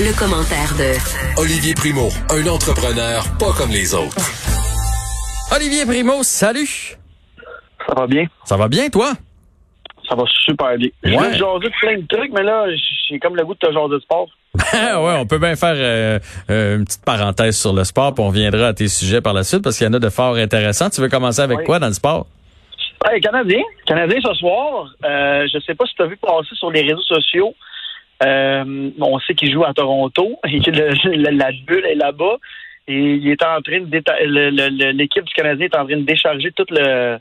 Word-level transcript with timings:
Le, 0.00 0.18
commentaire 0.18 0.72
de 0.78 0.96
Olivier 1.38 1.74
Primo, 1.74 2.08
un 2.30 2.46
entrepreneur 2.46 3.22
pas 3.38 3.52
comme 3.52 3.68
les 3.70 3.94
autres. 3.94 4.16
Olivier 5.54 5.84
Primo, 5.84 6.22
salut. 6.22 6.96
Ça 7.86 7.94
va 7.94 8.06
bien? 8.06 8.24
Ça 8.44 8.56
va 8.56 8.68
bien, 8.68 8.88
toi? 8.88 9.12
Ça 10.08 10.14
va 10.14 10.24
super 10.46 10.74
bien. 10.78 10.88
Ouais. 11.04 11.32
jaser 11.34 11.68
de 11.68 11.80
plein 11.80 11.98
de 11.98 12.06
trucs, 12.06 12.32
mais 12.32 12.42
là, 12.42 12.64
j'ai 13.10 13.18
comme 13.18 13.36
le 13.36 13.44
goût 13.44 13.52
de 13.52 13.58
te 13.58 13.70
jaser 13.70 13.94
de 13.96 13.98
sport. 14.00 14.28
ouais, 14.72 15.16
on 15.18 15.26
peut 15.26 15.38
bien 15.38 15.54
faire 15.54 15.74
euh, 15.76 16.18
euh, 16.50 16.78
une 16.78 16.84
petite 16.86 17.04
parenthèse 17.04 17.58
sur 17.58 17.74
le 17.74 17.84
sport, 17.84 18.14
puis 18.14 18.24
on 18.24 18.30
viendra 18.30 18.68
à 18.68 18.72
tes 18.72 18.88
sujets 18.88 19.20
par 19.20 19.34
la 19.34 19.44
suite 19.44 19.62
parce 19.62 19.76
qu'il 19.76 19.86
y 19.86 19.90
en 19.90 19.92
a 19.92 19.98
de 19.98 20.08
fort 20.08 20.36
intéressants. 20.36 20.88
Tu 20.88 21.02
veux 21.02 21.10
commencer 21.10 21.42
avec 21.42 21.58
Oui. 21.58 21.64
quoi 21.64 21.78
dans 21.78 21.88
le 21.88 21.92
sport? 21.92 22.26
Hey, 23.06 23.20
Canadien. 23.20 23.62
Canadien 23.86 24.18
ce 24.22 24.32
soir. 24.34 24.86
Euh, 25.04 25.46
je 25.52 25.58
sais 25.66 25.74
pas 25.74 25.84
si 25.86 25.94
tu 25.94 26.02
as 26.02 26.06
vu 26.06 26.16
passer 26.16 26.54
sur 26.54 26.70
les 26.70 26.82
réseaux 26.82 27.02
sociaux. 27.02 27.54
Euh, 28.22 28.90
on 29.00 29.18
sait 29.20 29.34
qu'il 29.34 29.52
joue 29.52 29.64
à 29.64 29.72
Toronto 29.72 30.38
et 30.44 30.60
que 30.60 30.70
le- 30.70 31.30
la, 31.30 31.50
bulle 31.66 31.86
est 31.86 31.94
là-bas. 31.94 32.36
Et 32.88 33.14
il 33.14 33.28
est 33.30 33.42
en 33.42 33.60
train 33.60 33.80
de 33.80 34.92
l'équipe 34.92 35.24
du 35.24 35.34
Canadien 35.34 35.66
est 35.66 35.76
en 35.76 35.86
train 35.86 35.96
de 35.96 36.02
décharger 36.02 36.50
tout 36.52 36.66
le 36.70 37.18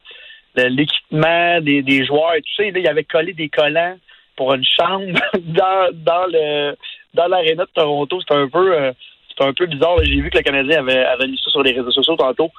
l'équipement 0.55 1.61
des, 1.61 1.81
des 1.83 2.05
joueurs 2.05 2.33
et 2.35 2.41
tout 2.41 2.53
ça. 2.57 2.63
Il 2.63 2.87
avait 2.87 3.03
collé 3.03 3.33
des 3.33 3.49
collants 3.49 3.97
pour 4.35 4.53
une 4.53 4.65
chambre 4.65 5.19
dans, 5.39 5.89
dans 5.93 6.25
le 6.27 6.75
dans 7.13 7.27
l'aréna 7.27 7.65
de 7.65 7.71
Toronto. 7.73 8.19
C'est 8.27 8.35
un 8.35 8.47
peu 8.49 8.73
euh, 8.73 8.91
un 9.39 9.53
peu 9.53 9.65
bizarre. 9.65 9.97
J'ai 10.03 10.21
vu 10.21 10.29
que 10.29 10.37
le 10.37 10.43
Canadien 10.43 10.79
avait, 10.79 11.05
avait 11.05 11.27
mis 11.27 11.37
ça 11.37 11.49
sur 11.49 11.63
les 11.63 11.71
réseaux 11.71 11.91
sociaux 11.91 12.15
tantôt. 12.15 12.51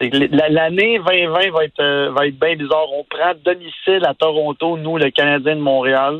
L'année 0.00 0.98
2020 0.98 1.50
va 1.50 1.64
être 1.64 1.80
euh, 1.80 2.10
va 2.10 2.26
être 2.26 2.38
bien 2.38 2.56
bizarre. 2.56 2.92
On 2.92 3.04
prend 3.04 3.32
domicile 3.44 4.04
à 4.04 4.14
Toronto, 4.14 4.76
nous, 4.76 4.98
le 4.98 5.10
Canadien 5.10 5.56
de 5.56 5.60
Montréal. 5.60 6.18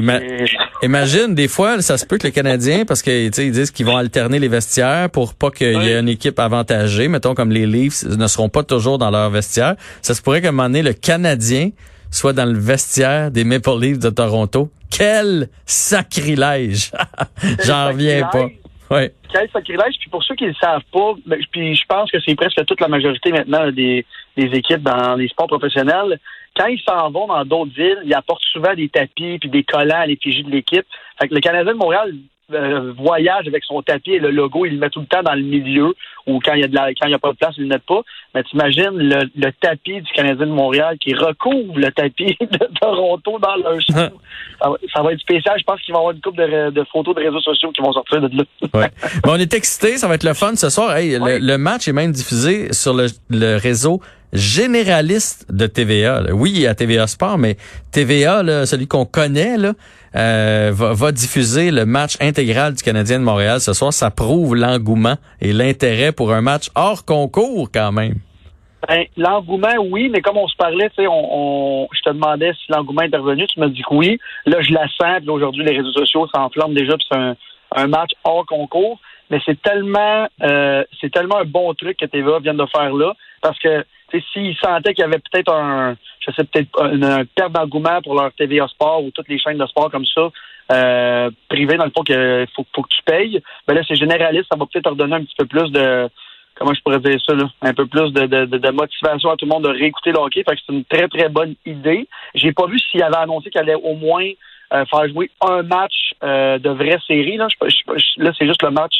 Ima- 0.00 0.20
Imagine, 0.82 1.34
des 1.34 1.48
fois, 1.48 1.80
ça 1.82 1.96
se 1.98 2.04
peut 2.06 2.18
que 2.18 2.26
les 2.26 2.32
Canadiens, 2.32 2.84
parce 2.84 3.02
que 3.02 3.26
tu 3.28 3.32
sais, 3.34 3.46
ils 3.46 3.52
disent 3.52 3.70
qu'ils 3.70 3.86
vont 3.86 3.96
alterner 3.96 4.38
les 4.38 4.48
vestiaires 4.48 5.08
pour 5.10 5.34
pas 5.34 5.50
qu'il 5.50 5.72
y 5.82 5.88
ait 5.88 5.98
une 5.98 6.08
équipe 6.08 6.38
avantagée, 6.38 7.08
mettons 7.08 7.34
comme 7.34 7.50
les 7.50 7.66
Leafs 7.66 8.04
ne 8.04 8.26
seront 8.26 8.48
pas 8.48 8.62
toujours 8.62 8.98
dans 8.98 9.10
leur 9.10 9.30
vestiaire. 9.30 9.76
Ça 10.02 10.14
se 10.14 10.22
pourrait 10.22 10.42
qu'à 10.42 10.48
un 10.48 10.52
moment 10.52 10.68
donné, 10.68 10.82
le 10.82 10.92
Canadien 10.92 11.70
soit 12.10 12.32
dans 12.32 12.44
le 12.44 12.58
vestiaire 12.58 13.30
des 13.30 13.44
Maple 13.44 13.70
Leafs 13.80 13.98
de 13.98 14.10
Toronto. 14.10 14.70
Quel 14.90 15.48
sacrilège! 15.66 16.92
J'en 17.64 17.88
reviens 17.88 18.28
pas. 18.30 18.46
Ouais. 18.94 19.12
quel 19.32 19.50
sacrilège. 19.50 19.98
Puis 19.98 20.08
pour 20.08 20.22
ceux 20.22 20.34
qui 20.34 20.44
ne 20.44 20.50
le 20.50 20.54
savent 20.54 20.82
pas, 20.92 21.14
ben, 21.26 21.40
puis 21.50 21.74
je 21.74 21.84
pense 21.86 22.10
que 22.10 22.20
c'est 22.20 22.34
presque 22.34 22.64
toute 22.64 22.80
la 22.80 22.88
majorité 22.88 23.32
maintenant 23.32 23.70
des, 23.70 24.06
des 24.36 24.56
équipes 24.56 24.82
dans 24.82 25.16
les 25.16 25.28
sports 25.28 25.48
professionnels. 25.48 26.20
Quand 26.56 26.66
ils 26.66 26.80
s'en 26.80 27.10
vont 27.10 27.26
dans 27.26 27.44
d'autres 27.44 27.74
villes, 27.74 27.98
ils 28.04 28.14
apportent 28.14 28.44
souvent 28.52 28.74
des 28.74 28.88
tapis 28.88 29.38
puis 29.40 29.50
des 29.50 29.64
collants 29.64 30.02
à 30.02 30.06
l'effigie 30.06 30.44
de 30.44 30.50
l'équipe. 30.50 30.86
Fait 31.20 31.28
que 31.28 31.34
le 31.34 31.40
Canadien 31.40 31.72
de 31.72 31.78
Montréal 31.78 32.14
euh, 32.52 32.92
voyage 32.96 33.46
avec 33.48 33.64
son 33.64 33.80
tapis 33.82 34.12
et 34.12 34.18
le 34.18 34.30
logo, 34.30 34.66
il 34.66 34.72
le 34.74 34.78
met 34.78 34.90
tout 34.90 35.00
le 35.00 35.06
temps 35.06 35.22
dans 35.22 35.34
le 35.34 35.42
milieu 35.42 35.94
ou 36.26 36.40
quand 36.40 36.54
il 36.54 36.60
y 36.60 36.64
a 36.64 36.68
de 36.68 36.74
la, 36.74 36.88
quand 36.94 37.06
il 37.06 37.10
y 37.12 37.14
a 37.14 37.18
pas 37.18 37.32
de 37.32 37.36
place, 37.36 37.54
il 37.56 37.62
le 37.64 37.68
met 37.68 37.78
pas. 37.78 38.00
Mais 38.34 38.42
t'imagines 38.42 38.90
le, 38.96 39.28
le 39.36 39.50
tapis 39.60 40.00
du 40.00 40.12
Canadien 40.12 40.46
de 40.46 40.52
Montréal 40.52 40.96
qui 41.00 41.14
recouvre 41.14 41.78
le 41.78 41.90
tapis 41.92 42.36
de 42.40 42.68
Toronto 42.80 43.38
dans 43.38 43.56
leur 43.56 43.80
chambre. 43.86 44.20
ça, 44.60 44.68
va, 44.70 44.76
ça 44.92 45.02
va 45.02 45.12
être 45.12 45.20
spécial. 45.20 45.54
Je 45.58 45.64
pense 45.64 45.80
qu'il 45.82 45.92
va 45.94 45.98
y 45.98 46.00
avoir 46.02 46.14
une 46.14 46.20
couple 46.20 46.42
de, 46.42 46.70
de 46.70 46.84
photos 46.92 47.14
de 47.14 47.20
réseaux 47.20 47.40
sociaux 47.40 47.70
qui 47.72 47.80
vont 47.82 47.92
sortir 47.92 48.20
de 48.20 48.36
là. 48.36 48.44
Ouais. 48.74 48.90
Mais 49.24 49.30
on 49.30 49.36
est 49.36 49.54
excités, 49.54 49.96
ça 49.98 50.08
va 50.08 50.14
être 50.16 50.24
le 50.24 50.34
fun 50.34 50.54
ce 50.56 50.68
soir. 50.70 50.96
Hey, 50.96 51.16
Ouais. 51.18 51.38
le, 51.38 51.46
le 51.46 51.58
match 51.58 51.86
est 51.88 51.92
même 51.92 52.12
diffusé 52.12 52.72
sur 52.72 52.92
le, 52.94 53.06
le 53.30 53.56
réseau 53.56 54.00
généraliste 54.58 55.46
de 55.52 55.66
TVA. 55.66 56.20
là. 56.20 56.32
Oui, 56.34 56.66
à 56.66 56.74
TVA 56.74 57.06
Sport, 57.06 57.38
mais 57.38 57.56
TVA, 57.92 58.42
là, 58.42 58.66
celui 58.66 58.86
qu'on 58.86 59.04
connaît, 59.04 59.56
là, 59.56 59.74
euh, 60.16 60.70
va, 60.72 60.92
va 60.92 61.12
diffuser 61.12 61.70
le 61.70 61.84
match 61.86 62.16
intégral 62.20 62.74
du 62.74 62.82
Canadien 62.82 63.18
de 63.18 63.24
Montréal 63.24 63.60
ce 63.60 63.72
soir. 63.72 63.92
Ça 63.92 64.10
prouve 64.10 64.54
l'engouement 64.54 65.16
et 65.40 65.52
l'intérêt 65.52 66.12
pour 66.12 66.32
un 66.32 66.40
match 66.40 66.68
hors 66.74 67.04
concours 67.04 67.68
quand 67.72 67.92
même. 67.92 68.14
Ben, 68.88 69.04
l'engouement, 69.16 69.74
oui, 69.90 70.10
mais 70.12 70.20
comme 70.20 70.36
on 70.36 70.46
se 70.46 70.56
parlait, 70.56 70.90
tu 70.90 70.96
sais, 71.02 71.06
on, 71.06 71.84
on- 71.84 71.88
je 71.92 72.00
te 72.02 72.10
demandais 72.10 72.52
si 72.52 72.70
l'engouement 72.70 73.02
est 73.02 73.16
revenu, 73.16 73.46
tu 73.46 73.58
m'as 73.58 73.68
dit 73.68 73.80
que 73.80 73.94
oui. 73.94 74.18
Là, 74.44 74.58
je 74.60 74.72
la 74.72 74.86
sens, 74.88 75.20
puis 75.20 75.30
aujourd'hui, 75.30 75.64
les 75.64 75.76
réseaux 75.76 75.92
sociaux 75.92 76.26
s'enflamment 76.34 76.74
déjà, 76.74 76.94
puis 76.96 77.06
c'est 77.10 77.18
un, 77.18 77.34
un 77.76 77.86
match 77.86 78.10
hors 78.24 78.44
concours. 78.46 79.00
Mais 79.30 79.40
c'est 79.44 79.60
tellement, 79.62 80.28
euh, 80.42 80.84
c'est 81.00 81.12
tellement 81.12 81.38
un 81.38 81.44
bon 81.44 81.72
truc 81.74 81.96
que 81.98 82.06
TVA 82.06 82.38
vient 82.40 82.54
de 82.54 82.66
faire 82.66 82.92
là, 82.92 83.14
parce 83.40 83.58
que, 83.58 83.84
s'ils 84.32 84.56
sentaient 84.56 84.94
qu'il 84.94 85.02
y 85.02 85.06
avait 85.06 85.18
peut-être 85.18 85.52
un, 85.52 85.96
je 86.20 86.30
sais 86.30 86.44
peut-être 86.44 86.68
une, 86.92 87.02
une 87.02 87.26
perte 87.26 87.52
d'engouement 87.52 88.00
pour 88.00 88.14
leur 88.14 88.32
TVA 88.34 88.68
Sport 88.68 89.02
ou 89.02 89.10
toutes 89.10 89.28
les 89.28 89.40
chaînes 89.40 89.58
de 89.58 89.66
sport 89.66 89.90
comme 89.90 90.06
ça, 90.06 90.30
euh, 90.72 91.30
privées 91.48 91.76
dans 91.76 91.84
le 91.84 91.90
fond 91.90 92.02
qu'il 92.04 92.46
faut, 92.54 92.64
faut 92.74 92.82
que 92.82 92.94
tu 92.94 93.02
payes, 93.04 93.42
ben 93.66 93.74
là, 93.74 93.82
c'est 93.86 93.96
généraliste, 93.96 94.46
ça 94.50 94.56
va 94.56 94.66
peut-être 94.66 94.86
leur 94.86 94.96
donner 94.96 95.16
un 95.16 95.24
petit 95.24 95.34
peu 95.36 95.46
plus 95.46 95.70
de, 95.72 96.08
comment 96.54 96.72
je 96.72 96.80
pourrais 96.80 97.00
dire 97.00 97.20
ça, 97.26 97.34
là, 97.34 97.50
un 97.62 97.74
peu 97.74 97.86
plus 97.86 98.12
de, 98.12 98.26
de, 98.26 98.44
de, 98.46 98.58
de 98.58 98.70
motivation 98.70 99.30
à 99.30 99.36
tout 99.36 99.46
le 99.46 99.50
monde 99.50 99.64
de 99.64 99.70
réécouter 99.70 100.12
le 100.12 100.18
hockey. 100.18 100.44
Fait 100.48 100.54
que 100.54 100.62
c'est 100.66 100.72
une 100.72 100.84
très, 100.84 101.08
très 101.08 101.28
bonne 101.28 101.54
idée. 101.66 102.08
J'ai 102.34 102.52
pas 102.52 102.66
vu 102.66 102.78
s'il 102.78 103.02
avait 103.02 103.16
annoncé 103.16 103.50
qu'il 103.50 103.60
allait 103.60 103.74
au 103.74 103.94
moins 103.94 104.30
euh, 104.74 104.84
faire 104.86 105.08
jouer 105.08 105.30
un 105.40 105.62
match 105.62 106.14
euh, 106.22 106.58
de 106.58 106.70
vraie 106.70 106.98
série. 107.06 107.36
Là, 107.36 107.46
Je- 107.48 107.68
je- 107.68 107.98
je- 107.98 108.22
là 108.22 108.32
c'est 108.38 108.46
juste 108.46 108.62
le 108.62 108.70
match 108.70 108.94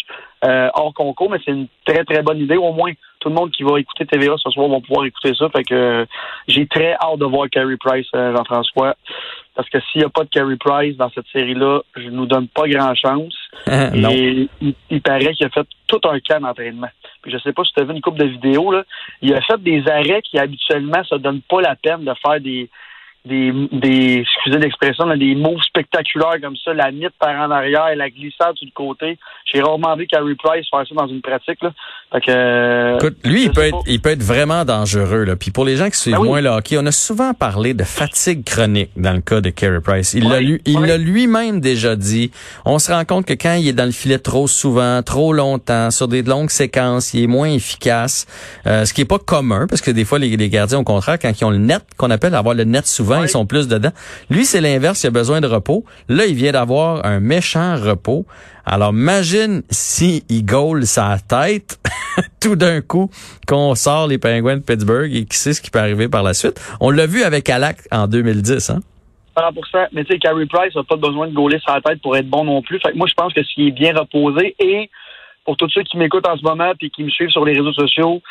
euh, 0.45 0.69
hors 0.75 0.93
concours, 0.95 1.31
mais 1.31 1.39
c'est 1.45 1.51
une 1.53 1.67
très, 1.85 2.05
très 2.05 2.23
bonne 2.23 2.39
idée. 2.39 2.57
Au 2.57 2.73
moins, 2.73 2.93
tout 3.21 3.29
le 3.31 3.35
monde 3.35 3.51
qui 3.51 3.63
va 3.63 3.81
écouter 3.81 4.05
TVA 4.05 4.35
ce 4.37 4.51
soir 4.51 4.69
va 4.69 4.81
pouvoir 4.81 5.07
écouter 5.07 5.33
ça. 5.35 5.49
Fait 5.49 5.65
que 5.65 6.07
j'ai 6.49 6.67
très 6.67 6.93
hâte 6.95 7.19
de 7.19 7.25
voir 7.25 7.49
Carey 7.51 7.77
Price, 7.81 8.07
Jean-François. 8.13 8.95
Parce 9.55 9.69
que 9.71 9.79
s'il 9.81 10.01
n'y 10.01 10.05
a 10.05 10.11
pas 10.11 10.25
de 10.25 10.29
Carey 10.29 10.57
Price 10.57 10.97
dans 10.97 11.09
cette 11.11 11.27
série-là, 11.33 11.81
je 11.97 12.09
nous 12.09 12.27
donne 12.27 12.49
pas 12.49 12.67
grand 12.69 12.95
chance. 12.95 13.35
Et 14.11 14.49
il, 14.61 14.75
il 14.91 15.01
paraît 15.01 15.33
qu'il 15.33 15.47
a 15.47 15.51
fait 15.51 15.67
tout 15.87 16.01
un 16.05 16.19
camp 16.21 16.41
d'entraînement. 16.41 16.89
Puis 17.23 17.33
je 17.33 17.39
sais 17.39 17.53
pas 17.53 17.65
si 17.65 17.73
tu 17.73 17.81
as 17.81 17.85
vu 17.85 17.93
une 17.95 18.01
couple 18.03 18.19
de 18.19 18.27
vidéos, 18.27 18.71
là. 18.73 18.83
Il 19.23 19.33
a 19.35 19.41
fait 19.41 19.63
des 19.63 19.83
arrêts 19.89 20.21
qui 20.23 20.39
habituellement 20.39 21.03
se 21.05 21.15
donnent 21.15 21.41
pas 21.49 21.61
la 21.63 21.77
peine 21.77 22.05
de 22.05 22.13
faire 22.23 22.41
des 22.41 22.69
des, 23.27 23.53
des 23.73 24.21
excusez 24.21 24.59
l'expression, 24.59 25.07
des 25.17 25.35
moves 25.35 25.63
spectaculaires 25.63 26.37
comme 26.43 26.57
ça, 26.63 26.75
la 26.75 26.91
mythe 26.91 27.15
par 27.19 27.31
en 27.31 27.51
arrière 27.51 27.89
et 27.89 27.97
la 27.97 28.11
glissade 28.11 28.55
sur 28.57 28.67
le 28.67 28.73
côté. 28.75 29.19
J'ai 29.51 29.63
rarement 29.63 29.97
vu 29.97 30.07
Carey 30.07 30.35
Price 30.37 30.67
faire 30.71 30.85
ça 30.87 30.95
dans 30.95 31.07
une 31.07 31.23
pratique. 31.23 31.63
Là. 31.63 31.73
Fait 32.13 32.21
que, 32.21 32.31
euh, 32.31 32.99
Écoute, 32.99 33.17
lui, 33.25 33.45
il 33.45 33.53
peut, 33.53 33.63
être, 33.63 33.79
il 33.87 34.01
peut 34.01 34.11
être 34.11 34.23
vraiment 34.23 34.67
dangereux. 34.67 35.25
Là. 35.25 35.37
Puis 35.37 35.51
pour 35.51 35.65
les 35.65 35.77
gens 35.77 35.89
qui 35.89 35.99
suivent 35.99 36.19
oui. 36.19 36.29
moins 36.29 36.41
le 36.43 36.51
hockey, 36.51 36.77
on 36.79 36.85
a 36.85 36.93
souvent 36.93 37.33
parlé 37.33 37.73
de 37.73 37.85
fatigue 37.85 38.45
chronique 38.45 38.91
dans 38.97 39.15
le 39.15 39.23
cas 39.23 39.41
de 39.41 39.49
Carey 39.49 39.81
Price. 39.81 40.13
Il 40.13 40.29
l'a 40.29 40.39
Oui, 40.39 40.61
oui. 40.67 40.87
l'a 40.87 40.99
lui-même 40.99 41.61
déjà 41.61 41.97
dit. 41.97 42.31
On 42.67 42.79
se 42.79 42.93
rend 42.93 43.07
compte 43.07 43.25
que 43.25 43.33
quand 43.33 43.55
il 43.55 43.69
est 43.69 43.73
dans 43.73 43.87
le 43.87 43.93
filet 43.93 44.19
trop 44.19 44.47
souvent, 44.47 45.03
trop 45.03 45.33
longtemps, 45.33 45.91
sur 45.91 46.09
des 46.09 46.23
longues 46.23 46.51
séquences, 46.51 47.15
il 47.15 47.23
est 47.25 47.27
moins 47.27 47.49
efficace. 47.49 48.27
Euh, 48.67 48.85
ce 48.85 48.93
qui 48.93 49.01
est 49.01 49.07
pas 49.07 49.19
commun, 49.19 49.67
parce 49.67 49.81
que 49.81 49.91
des 49.91 50.05
fois, 50.05 50.19
les, 50.19 50.37
les 50.37 50.49
gardiens, 50.51 50.81
au 50.81 50.85
contraire, 50.85 51.19
quand 51.19 51.31
ils 51.41 51.45
ont 51.45 51.51
le 51.51 51.59
net, 51.59 51.83
qu'on 51.97 52.11
appelle 52.11 52.35
avoir 52.35 52.55
le 52.55 52.65
net 52.65 52.87
souvent, 52.87 53.14
Oui. 53.19 53.27
ils 53.27 53.31
sont 53.31 53.47
plus 53.47 53.69
dedans. 53.69 53.91
Lui, 54.31 54.45
c'est 54.45 54.61
l'inverse, 54.61 55.03
il 55.03 55.09
a 55.09 55.11
besoin 55.11 55.41
de 55.41 55.47
repos. 55.47 55.85
Là, 56.09 56.27
il 56.27 56.35
vient 56.35 56.53
d'avoir 56.53 57.05
un 57.05 57.21
méchant 57.21 57.77
repos. 57.77 58.27
Alors, 58.67 58.91
imagine 58.91 59.63
si 59.71 60.25
il 60.29 60.45
goal 60.45 60.87
sa 60.87 61.19
tête 61.19 61.79
tout 62.41 62.57
d'un 62.57 62.81
coup 62.81 63.11
qu'on 63.47 63.75
sort 63.75 64.07
les 64.07 64.19
Penguins 64.19 64.57
de 64.57 64.63
Pittsburgh 64.63 65.15
et 65.15 65.25
qui 65.27 65.37
sait 65.37 65.53
ce 65.53 65.61
qui 65.61 65.71
peut 65.71 65.79
arriver 65.79 66.09
par 66.09 66.23
la 66.23 66.35
suite. 66.35 66.61
On 66.81 66.91
l'a 66.91 67.07
vu 67.07 67.23
avec 67.23 67.49
Alak 67.51 67.79
en 67.91 68.07
2010, 68.07 68.71
hein? 68.71 68.81
100%. 69.37 69.89
Mais 69.93 70.05
tu 70.05 70.13
sais, 70.13 70.19
Carey 70.19 70.47
Price 70.47 70.75
n'a 70.75 70.85
pas 70.85 70.97
besoin 70.97 71.29
de 71.29 71.35
gauler 71.35 71.59
sa 71.67 71.81
tête 71.81 72.01
pour 72.01 72.17
être 72.17 72.29
bon 72.29 72.45
non 72.45 72.63
plus. 72.63 72.79
Fait 72.81 72.93
que 72.93 72.97
moi, 72.97 73.07
je 73.09 73.15
pense 73.15 73.33
que 73.33 73.43
s'il 73.43 73.69
est 73.69 73.73
bien 73.73 73.93
reposé 73.95 74.55
et 74.59 74.91
pour 75.45 75.57
tous 75.57 75.69
ceux 75.71 75.83
qui 75.83 75.97
m'écoutent 75.97 76.27
en 76.29 76.37
ce 76.37 76.43
moment 76.43 76.73
puis 76.79 76.91
qui 76.91 77.05
me 77.05 77.11
suivent 77.11 77.31
sur 77.31 77.45
les 77.45 77.53
réseaux 77.53 77.73
sociaux, 77.73 78.23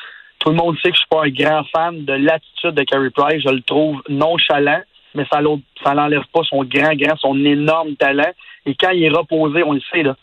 tout 0.43 0.49
le 0.49 0.55
monde 0.55 0.75
sait 0.83 0.89
que 0.89 0.95
je 0.95 0.99
suis 0.99 1.07
pas 1.09 1.23
un 1.23 1.29
grand 1.29 1.63
fan 1.73 2.03
de 2.03 2.13
l'attitude 2.13 2.71
de 2.71 2.83
Carey 2.83 3.09
Price. 3.11 3.41
Je 3.45 3.49
le 3.49 3.61
trouve 3.61 4.01
nonchalant, 4.09 4.81
mais 5.15 5.25
ça 5.31 5.39
l'enlève 5.41 6.23
pas 6.33 6.41
son 6.43 6.65
grand, 6.65 6.93
grand, 6.95 7.15
son 7.17 7.45
énorme 7.45 7.95
talent. 7.95 8.31
Et 8.65 8.75
quand 8.75 8.89
il 8.89 9.03
est 9.03 9.09
reposé, 9.09 9.63
on 9.63 9.71
le 9.71 9.81
sait, 9.91 10.03
là. 10.03 10.17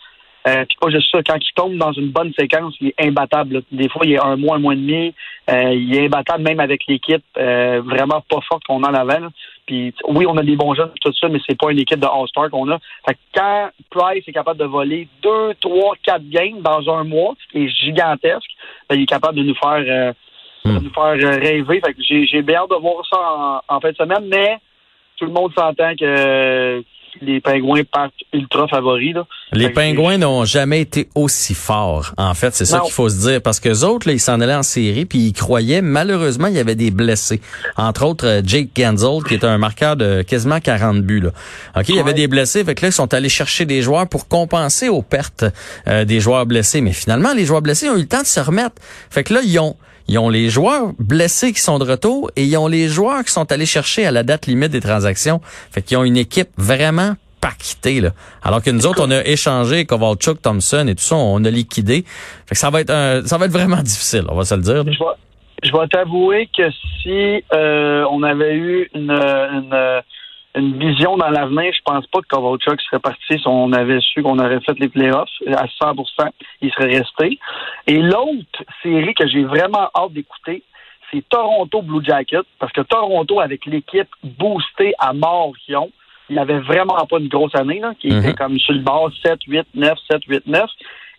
Euh, 0.48 0.64
puis 0.64 0.76
pas 0.80 0.90
juste 0.90 1.10
ça, 1.10 1.22
quand 1.22 1.36
il 1.36 1.52
tombe 1.54 1.76
dans 1.76 1.92
une 1.92 2.10
bonne 2.10 2.32
séquence, 2.32 2.74
il 2.80 2.88
est 2.88 3.06
imbattable. 3.06 3.54
là. 3.56 3.60
Des 3.72 3.88
fois, 3.88 4.02
il 4.04 4.12
est 4.12 4.18
un 4.20 4.36
mois, 4.36 4.56
un 4.56 4.58
mois 4.58 4.72
et 4.72 4.76
demi. 4.76 5.14
Euh, 5.50 5.72
il 5.74 5.94
est 5.94 6.06
imbattable 6.06 6.42
même 6.42 6.60
avec 6.60 6.86
l'équipe 6.88 7.22
euh, 7.36 7.82
vraiment 7.84 8.22
pas 8.28 8.40
forte 8.48 8.64
qu'on 8.64 8.82
a 8.84 8.90
en 8.90 8.94
avant. 8.94 9.18
là. 9.20 9.28
Puis 9.66 9.92
oui, 10.08 10.24
on 10.26 10.36
a 10.36 10.42
des 10.42 10.56
bons 10.56 10.74
jeunes 10.74 10.90
tout 11.00 11.12
ça, 11.12 11.28
mais 11.28 11.40
c'est 11.46 11.58
pas 11.58 11.70
une 11.70 11.78
équipe 11.78 12.00
de 12.00 12.06
All-Star 12.06 12.50
qu'on 12.50 12.70
a. 12.70 12.78
Fait 13.06 13.14
que 13.14 13.18
quand 13.34 13.70
Price 13.90 14.24
est 14.26 14.32
capable 14.32 14.58
de 14.58 14.64
voler 14.64 15.08
deux, 15.22 15.54
trois, 15.60 15.94
quatre 16.02 16.28
games 16.28 16.60
dans 16.62 16.88
un 16.94 17.04
mois, 17.04 17.34
ce 17.42 17.52
qui 17.52 17.64
est 17.64 17.68
gigantesque, 17.68 18.50
ben, 18.88 18.96
il 18.96 19.02
est 19.02 19.06
capable 19.06 19.38
de 19.38 19.42
nous 19.42 19.54
faire 19.54 19.84
euh, 19.86 20.12
Hmm. 20.64 20.76
de 20.76 20.84
nous 20.84 20.92
faire 20.92 21.04
euh, 21.16 21.38
rêver. 21.38 21.80
Fait 21.82 21.94
que 21.94 22.02
j'ai 22.02 22.26
j'ai 22.26 22.42
bien 22.42 22.56
hâte 22.60 22.70
de 22.70 22.76
voir 22.76 23.02
ça 23.10 23.18
en, 23.18 23.76
en 23.76 23.80
fin 23.80 23.92
de 23.92 23.96
semaine, 23.96 24.26
mais 24.28 24.58
tout 25.16 25.24
le 25.24 25.32
monde 25.32 25.52
s'entend 25.54 25.94
que 25.96 26.84
les 27.20 27.40
Pingouins 27.40 27.82
partent 27.90 28.12
ultra 28.32 28.66
favoris. 28.68 29.14
Là. 29.14 29.26
Les 29.52 29.66
Fait 29.66 29.72
Pingouins 29.72 30.18
n'ont 30.18 30.44
jamais 30.44 30.80
été 30.80 31.08
aussi 31.14 31.54
forts. 31.54 32.12
En 32.16 32.34
fait, 32.34 32.54
c'est 32.54 32.64
ça 32.64 32.80
qu'il 32.80 32.92
faut 32.92 33.08
se 33.08 33.20
dire. 33.28 33.42
Parce 33.42 33.60
que 33.60 33.68
les 33.68 33.84
autres, 33.84 34.06
là, 34.08 34.14
ils 34.14 34.20
s'en 34.20 34.40
allaient 34.40 34.54
en 34.54 34.62
série, 34.62 35.04
puis 35.04 35.18
ils 35.18 35.32
croyaient. 35.32 35.82
Malheureusement, 35.82 36.46
il 36.46 36.54
y 36.54 36.58
avait 36.58 36.74
des 36.74 36.90
blessés. 36.90 37.40
Entre 37.76 38.04
autres, 38.04 38.26
euh, 38.26 38.42
Jake 38.44 38.68
Genzel, 38.76 39.22
qui 39.26 39.34
est 39.34 39.44
un 39.44 39.58
marqueur 39.58 39.96
de 39.96 40.22
quasiment 40.22 40.60
40 40.60 41.02
buts. 41.02 41.20
Là. 41.20 41.30
OK, 41.76 41.88
il 41.88 41.96
y 41.96 41.98
avait 41.98 42.10
Ouais. 42.10 42.14
des 42.14 42.28
blessés. 42.28 42.64
Fait 42.64 42.74
que 42.74 42.82
là, 42.82 42.88
ils 42.88 42.92
sont 42.92 43.12
allés 43.14 43.28
chercher 43.28 43.64
des 43.64 43.82
joueurs 43.82 44.08
pour 44.08 44.28
compenser 44.28 44.88
aux 44.88 45.02
pertes 45.02 45.44
euh, 45.88 46.04
des 46.04 46.20
joueurs 46.20 46.46
blessés. 46.46 46.80
Mais 46.80 46.92
finalement, 46.92 47.32
les 47.34 47.44
joueurs 47.44 47.62
blessés 47.62 47.88
ont 47.88 47.96
eu 47.96 48.00
le 48.00 48.08
temps 48.08 48.22
de 48.22 48.26
se 48.26 48.40
remettre. 48.40 48.76
Fait 49.10 49.24
que 49.24 49.34
là, 49.34 49.40
ils 49.44 49.58
ont... 49.58 49.76
Ils 50.10 50.18
ont 50.18 50.28
les 50.28 50.50
joueurs 50.50 50.92
blessés 50.98 51.52
qui 51.52 51.60
sont 51.60 51.78
de 51.78 51.88
retour 51.88 52.32
et 52.34 52.42
ils 52.42 52.56
ont 52.56 52.66
les 52.66 52.88
joueurs 52.88 53.22
qui 53.24 53.30
sont 53.30 53.52
allés 53.52 53.64
chercher 53.64 54.06
à 54.06 54.10
la 54.10 54.24
date 54.24 54.48
limite 54.48 54.72
des 54.72 54.80
transactions. 54.80 55.40
Fait 55.70 55.82
qu'ils 55.82 55.98
ont 55.98 56.02
une 56.02 56.16
équipe 56.16 56.48
vraiment 56.56 57.14
paquetée, 57.40 58.00
là. 58.00 58.10
Alors 58.42 58.60
que 58.60 58.70
nous 58.70 58.88
autres, 58.88 59.06
on 59.06 59.10
a 59.12 59.24
échangé 59.24 59.84
Kovalchuk, 59.86 60.42
Thompson 60.42 60.88
et 60.88 60.96
tout 60.96 61.04
ça, 61.04 61.14
on 61.14 61.44
a 61.44 61.50
liquidé. 61.50 62.04
Fait 62.46 62.54
que 62.54 62.58
ça 62.58 62.70
va 62.70 62.80
être 62.80 62.90
un, 62.90 63.24
ça 63.24 63.38
va 63.38 63.46
être 63.46 63.52
vraiment 63.52 63.82
difficile, 63.84 64.24
on 64.28 64.34
va 64.34 64.44
se 64.44 64.56
le 64.56 64.62
dire. 64.62 64.82
Je 64.84 64.98
vais, 64.98 65.14
je 65.62 65.70
vais 65.70 65.86
t'avouer 65.86 66.50
que 66.56 66.68
si 67.02 67.44
euh, 67.54 68.04
on 68.10 68.24
avait 68.24 68.56
eu 68.56 68.90
une, 68.92 69.12
une, 69.12 70.02
une 70.56 70.78
vision 70.78 71.16
dans 71.16 71.30
l'avenir, 71.30 71.72
je 71.72 71.82
pense 71.84 72.06
pas 72.08 72.20
que 72.20 72.26
Kovalchuk 72.26 72.80
serait 72.80 72.98
parti 72.98 73.38
si 73.38 73.46
on 73.46 73.72
avait 73.72 74.00
su 74.00 74.22
qu'on 74.22 74.38
aurait 74.38 74.60
fait 74.60 74.78
les 74.78 74.88
playoffs 74.88 75.28
à 75.46 75.66
100% 75.66 76.30
il 76.60 76.72
serait 76.72 76.98
resté. 76.98 77.38
Et 77.86 77.98
l'autre 77.98 78.64
série 78.82 79.14
que 79.14 79.28
j'ai 79.28 79.44
vraiment 79.44 79.88
hâte 79.94 80.12
d'écouter, 80.12 80.62
c'est 81.10 81.28
Toronto 81.28 81.82
Blue 81.82 82.04
Jacket, 82.04 82.42
parce 82.58 82.72
que 82.72 82.82
Toronto, 82.82 83.40
avec 83.40 83.66
l'équipe 83.66 84.08
boostée 84.22 84.92
à 84.98 85.12
mort 85.12 85.52
qu'ils 85.64 85.76
ont, 85.76 85.90
il 86.28 86.38
avait 86.38 86.60
vraiment 86.60 87.04
pas 87.06 87.18
une 87.18 87.28
grosse 87.28 87.54
année, 87.56 87.80
là, 87.80 87.92
qui 87.98 88.08
était 88.08 88.34
comme 88.34 88.58
sur 88.58 88.72
le 88.72 88.80
bord 88.80 89.10
7, 89.24 89.40
8, 89.48 89.66
9, 89.74 89.98
7, 90.10 90.22
8, 90.28 90.46
9. 90.46 90.70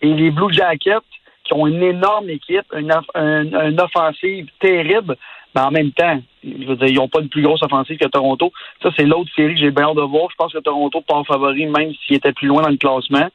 Et 0.01 0.13
les 0.13 0.31
Blue 0.31 0.53
Jackets, 0.53 0.99
qui 1.43 1.53
ont 1.53 1.67
une 1.67 1.83
énorme 1.83 2.29
équipe, 2.29 2.65
une 2.73 3.81
offensive 3.81 4.47
terrible, 4.59 5.17
mais 5.53 5.61
en 5.61 5.71
même 5.71 5.91
temps, 5.91 6.21
ils 6.43 6.95
n'ont 6.95 7.07
pas 7.07 7.21
une 7.21 7.29
plus 7.29 7.41
grosse 7.41 7.63
offensive 7.63 7.97
que 7.97 8.07
Toronto. 8.07 8.51
Ça, 8.81 8.89
c'est 8.95 9.05
l'autre 9.05 9.29
série 9.35 9.55
que 9.55 9.59
j'ai 9.59 9.71
bien 9.71 9.85
hâte 9.85 9.95
de 9.95 10.01
voir. 10.01 10.29
Je 10.31 10.35
pense 10.35 10.53
que 10.53 10.59
Toronto 10.59 11.01
part 11.01 11.25
favori, 11.25 11.65
même 11.65 11.93
s'il 12.05 12.17
était 12.17 12.33
plus 12.33 12.47
loin 12.47 12.61
dans 12.61 12.69
le 12.69 12.77
classement. 12.77 13.27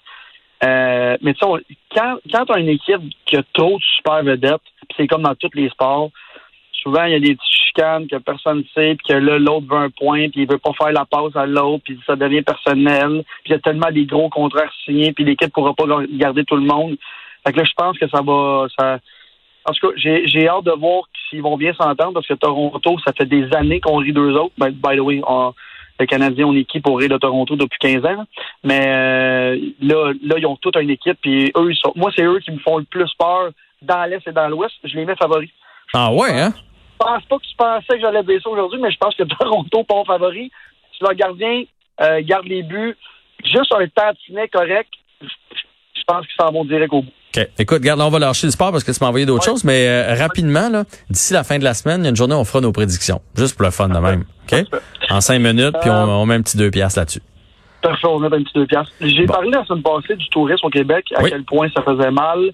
Euh, 0.64 1.16
mais 1.20 1.34
tu 1.34 1.40
sais, 1.44 1.76
quand, 1.94 2.16
quand 2.32 2.46
tu 2.46 2.60
une 2.60 2.68
équipe 2.68 3.02
qui 3.26 3.36
a 3.36 3.42
trop 3.52 3.76
de 3.76 3.82
super 3.96 4.22
vedettes, 4.22 4.62
c'est 4.96 5.06
comme 5.06 5.22
dans 5.22 5.34
tous 5.34 5.50
les 5.54 5.68
sports, 5.68 6.10
souvent 6.72 7.04
il 7.04 7.12
y 7.12 7.14
a 7.14 7.20
des 7.20 7.34
petites 7.34 7.66
chicanes 7.66 8.06
que 8.06 8.16
personne 8.16 8.58
ne 8.58 8.62
sait, 8.74 8.94
puis 8.94 9.08
que 9.08 9.18
là, 9.18 9.38
l'autre 9.38 9.66
veut 9.68 9.76
un 9.76 9.90
point, 9.90 10.30
puis 10.30 10.42
il 10.42 10.48
veut 10.48 10.58
pas 10.58 10.72
faire 10.72 10.92
la 10.92 11.04
passe 11.04 11.36
à 11.36 11.46
l'autre, 11.46 11.82
puis 11.84 11.98
ça 12.06 12.16
devient 12.16 12.42
personnel, 12.42 13.22
puis 13.44 13.50
il 13.50 13.52
y 13.52 13.54
a 13.54 13.58
tellement 13.58 13.90
des 13.90 14.06
gros 14.06 14.30
contrats 14.30 14.70
signés, 14.84 15.12
puis 15.12 15.24
l'équipe 15.24 15.52
pourra 15.52 15.74
pas 15.74 15.84
garder 16.10 16.44
tout 16.44 16.56
le 16.56 16.62
monde. 16.62 16.96
Fait 17.46 17.52
que 17.52 17.58
là, 17.58 17.64
je 17.64 17.72
pense 17.76 17.98
que 17.98 18.08
ça 18.08 18.22
va. 18.22 18.66
Ça... 18.78 18.98
En 19.68 19.72
tout 19.72 19.88
cas, 19.88 19.94
j'ai 19.96 20.48
hâte 20.48 20.64
de 20.64 20.72
voir 20.72 21.02
s'ils 21.28 21.42
vont 21.42 21.56
bien 21.56 21.72
s'entendre 21.74 22.12
parce 22.14 22.26
que 22.26 22.34
Toronto, 22.34 22.96
ça 23.06 23.12
fait 23.16 23.26
des 23.26 23.52
années 23.54 23.80
qu'on 23.80 23.96
rit 23.96 24.12
d'eux 24.12 24.34
autres. 24.34 24.54
Ben, 24.58 24.70
by 24.70 24.96
the 24.96 25.00
way, 25.00 25.20
on- 25.26 25.52
les 25.98 26.06
Canadiens, 26.06 26.46
on 26.46 26.54
est 26.54 26.64
qui 26.64 26.80
pour 26.80 26.98
rire 26.98 27.08
de 27.08 27.16
Toronto 27.16 27.56
depuis 27.56 27.78
15 27.78 28.04
ans. 28.04 28.24
Mais 28.62 28.82
euh, 28.86 29.56
là, 29.80 30.12
là, 30.22 30.34
ils 30.36 30.46
ont 30.46 30.56
toute 30.56 30.76
une 30.76 30.90
équipe. 30.90 31.18
Puis 31.22 31.50
eux, 31.56 31.70
ils 31.72 31.76
sont, 31.76 31.92
moi, 31.96 32.10
c'est 32.14 32.24
eux 32.24 32.38
qui 32.40 32.50
me 32.50 32.58
font 32.58 32.76
le 32.78 32.84
plus 32.84 33.10
peur 33.18 33.50
dans 33.80 34.04
l'Est 34.04 34.26
et 34.28 34.32
dans 34.32 34.48
l'Ouest. 34.48 34.74
Je 34.84 34.94
les 34.94 35.06
mets 35.06 35.16
favoris. 35.16 35.48
Ah 35.94 36.12
ouais, 36.12 36.38
hein? 36.38 36.52
Je 36.54 37.04
pense 37.06 37.24
pas 37.24 37.36
que 37.38 37.42
tu 37.46 37.56
pensais 37.56 37.94
que 37.94 38.00
j'allais 38.00 38.40
ça 38.40 38.50
aujourd'hui, 38.50 38.78
mais 38.80 38.90
je 38.90 38.98
pense 38.98 39.14
que 39.14 39.22
Toronto 39.38 39.84
part 39.84 40.04
favori. 40.06 40.50
Si 40.92 41.02
leur 41.02 41.14
gardien 41.14 41.64
euh, 42.02 42.20
garde 42.22 42.46
les 42.46 42.62
buts, 42.62 42.94
juste 43.44 43.72
un 43.74 43.86
tantinet 43.88 44.48
correct, 44.48 44.90
je 45.22 45.26
je 45.94 46.02
pense 46.06 46.26
qu'ils 46.26 46.36
s'en 46.38 46.52
vont 46.52 46.64
direct 46.64 46.92
au 46.92 47.02
bout. 47.02 47.12
Écoute, 47.58 47.78
regarde, 47.78 47.98
là, 48.00 48.06
on 48.06 48.10
va 48.10 48.18
lâcher 48.18 48.46
le 48.46 48.50
sport 48.50 48.72
parce 48.72 48.84
que 48.84 48.92
tu 48.92 48.98
m'as 49.00 49.08
envoyé 49.08 49.26
d'autres 49.26 49.46
Ouais. 49.46 49.52
choses, 49.52 49.64
mais 49.64 49.86
euh, 49.88 50.14
rapidement, 50.14 50.68
là, 50.68 50.84
d'ici 51.10 51.32
la 51.32 51.44
fin 51.44 51.58
de 51.58 51.64
la 51.64 51.74
semaine, 51.74 52.00
il 52.00 52.04
y 52.04 52.06
a 52.06 52.10
une 52.10 52.16
journée 52.16 52.34
où 52.34 52.38
on 52.38 52.44
fera 52.44 52.60
nos 52.60 52.72
prédictions. 52.72 53.20
Juste 53.36 53.56
pour 53.56 53.64
le 53.64 53.70
fun 53.70 53.88
de 53.88 53.98
même. 53.98 54.24
OK? 54.50 54.58
En 55.10 55.20
cinq 55.20 55.38
minutes, 55.40 55.74
puis 55.80 55.90
on, 55.90 55.94
Euh, 55.94 56.06
on 56.06 56.26
met 56.26 56.34
un 56.34 56.42
petit 56.42 56.56
deux 56.56 56.70
piastres 56.70 56.98
là-dessus. 57.00 57.20
Parfait, 57.82 58.06
on 58.08 58.18
met 58.18 58.26
un 58.26 58.42
petit 58.42 58.52
deux 58.54 58.66
piastres. 58.66 58.92
J'ai 59.00 59.26
Bon. 59.26 59.34
parlé 59.34 59.50
la 59.50 59.64
semaine 59.64 59.82
passée 59.82 60.16
du 60.16 60.28
tourisme 60.28 60.66
au 60.66 60.70
Québec, 60.70 61.06
à 61.14 61.22
Oui. 61.22 61.30
quel 61.30 61.44
point 61.44 61.68
ça 61.76 61.82
faisait 61.82 62.10
mal. 62.10 62.50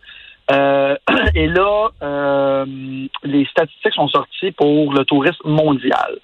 Euh, 0.51 0.97
et 1.35 1.47
là, 1.47 1.89
euh, 2.03 2.65
les 3.25 3.45
statistiques 3.47 3.95
sont 3.95 4.09
sorties 4.09 4.53
pour 4.53 4.93
le 4.93 5.05
tourisme 5.05 5.49
mondial. 5.49 6.19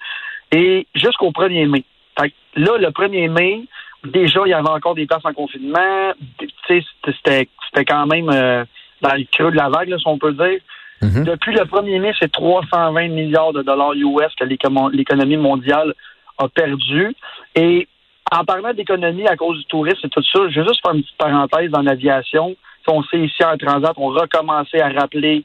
Et 0.51 0.85
jusqu'au 0.95 1.31
1er 1.31 1.65
mai. 1.67 1.83
Fait 2.19 2.29
que 2.29 2.35
là, 2.55 2.77
le 2.77 2.89
1er 2.91 3.29
mai, 3.29 3.61
déjà, 4.05 4.41
il 4.45 4.49
y 4.49 4.53
avait 4.53 4.69
encore 4.69 4.95
des 4.95 5.05
places 5.05 5.25
en 5.25 5.33
confinement. 5.33 6.11
Tu 6.37 6.47
sais, 6.67 6.83
c'était- 7.05 7.47
quand 7.85 8.05
même 8.07 8.29
euh, 8.29 8.65
dans 9.01 9.13
le 9.15 9.23
creux 9.31 9.51
de 9.51 9.55
la 9.57 9.69
vague, 9.69 9.89
là, 9.89 9.97
si 9.97 10.07
on 10.07 10.17
peut 10.17 10.33
dire. 10.33 10.59
Mhm. 11.01 11.23
Depuis 11.23 11.53
le 11.53 11.63
1er 11.65 11.99
mai, 11.99 12.13
c'est 12.19 12.31
320 12.31 13.07
milliards 13.09 13.53
de 13.53 13.61
dollars 13.61 13.93
US 13.93 14.33
que 14.37 14.43
l'écono- 14.43 14.89
l'économie 14.89 15.37
mondiale 15.37 15.93
a 16.37 16.47
perdu. 16.49 17.15
Et 17.55 17.87
en 18.31 18.43
parlant 18.43 18.73
d'économie 18.73 19.27
à 19.27 19.35
cause 19.37 19.59
du 19.59 19.65
tourisme 19.65 20.05
et 20.05 20.09
tout 20.09 20.21
ça, 20.23 20.39
je 20.49 20.59
vais 20.59 20.67
juste 20.67 20.81
faire 20.83 20.93
une 20.93 21.01
petite 21.03 21.17
parenthèse 21.17 21.69
dans 21.71 21.81
l'aviation. 21.81 22.55
On 22.87 23.03
sait 23.03 23.19
ici 23.19 23.43
en 23.43 23.55
Transat, 23.55 23.93
on 23.97 24.07
recommençait 24.07 24.81
à 24.81 24.89
rappeler 24.89 25.43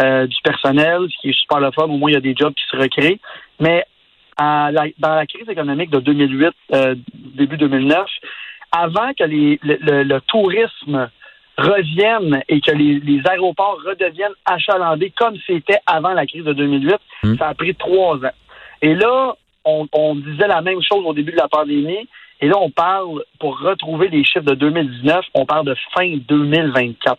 euh, 0.00 0.26
du 0.28 0.36
personnel, 0.44 1.00
ce 1.10 1.20
qui 1.20 1.30
est 1.30 1.38
super 1.40 1.58
le 1.60 1.70
fun. 1.72 1.84
Au 1.84 1.96
moins, 1.98 2.10
il 2.10 2.14
y 2.14 2.16
a 2.16 2.20
des 2.20 2.34
jobs 2.36 2.54
qui 2.54 2.64
se 2.70 2.76
recréent. 2.76 3.18
Mais 3.60 3.84
à 4.36 4.70
la- 4.72 4.86
dans 4.98 5.14
la 5.14 5.26
crise 5.26 5.48
économique 5.48 5.90
de 5.90 6.00
2008, 6.00 6.50
euh, 6.72 6.94
début 7.14 7.56
2009, 7.56 8.06
avant 8.72 9.12
que 9.18 9.24
les- 9.24 9.58
le, 9.62 9.76
le- 9.80 10.02
le 10.02 10.20
tourisme 10.22 11.08
revienne 11.56 12.42
et 12.48 12.60
que 12.60 12.72
les, 12.72 12.98
les 13.00 13.20
aéroports 13.28 13.78
redeviennent 13.86 14.32
achalandés 14.44 15.12
comme 15.16 15.36
c'était 15.46 15.78
avant 15.86 16.12
la 16.12 16.26
crise 16.26 16.44
de 16.44 16.52
2008, 16.52 16.96
Mm. 17.22 17.36
ça 17.38 17.48
a 17.48 17.54
pris 17.54 17.74
trois 17.74 18.16
ans. 18.16 18.36
Et 18.82 18.94
là, 18.94 19.34
on, 19.64 19.86
on 19.92 20.14
disait 20.16 20.48
la 20.48 20.60
même 20.60 20.82
chose 20.82 21.04
au 21.06 21.14
début 21.14 21.32
de 21.32 21.36
la 21.36 21.48
pandémie. 21.48 22.08
Et 22.40 22.48
là, 22.48 22.56
on 22.60 22.68
parle, 22.70 23.22
pour 23.38 23.58
retrouver 23.60 24.08
les 24.08 24.24
chiffres 24.24 24.44
de 24.44 24.54
2019, 24.54 25.24
on 25.34 25.46
parle 25.46 25.64
de 25.66 25.74
fin 25.96 26.16
2024. 26.28 27.18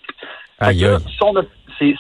Fait 0.59 0.65
Aïe, 0.65 0.79
que 0.81 0.99
si 1.09 1.17
on 1.23 1.35
a- 1.37 1.41
c'est, 1.79 1.95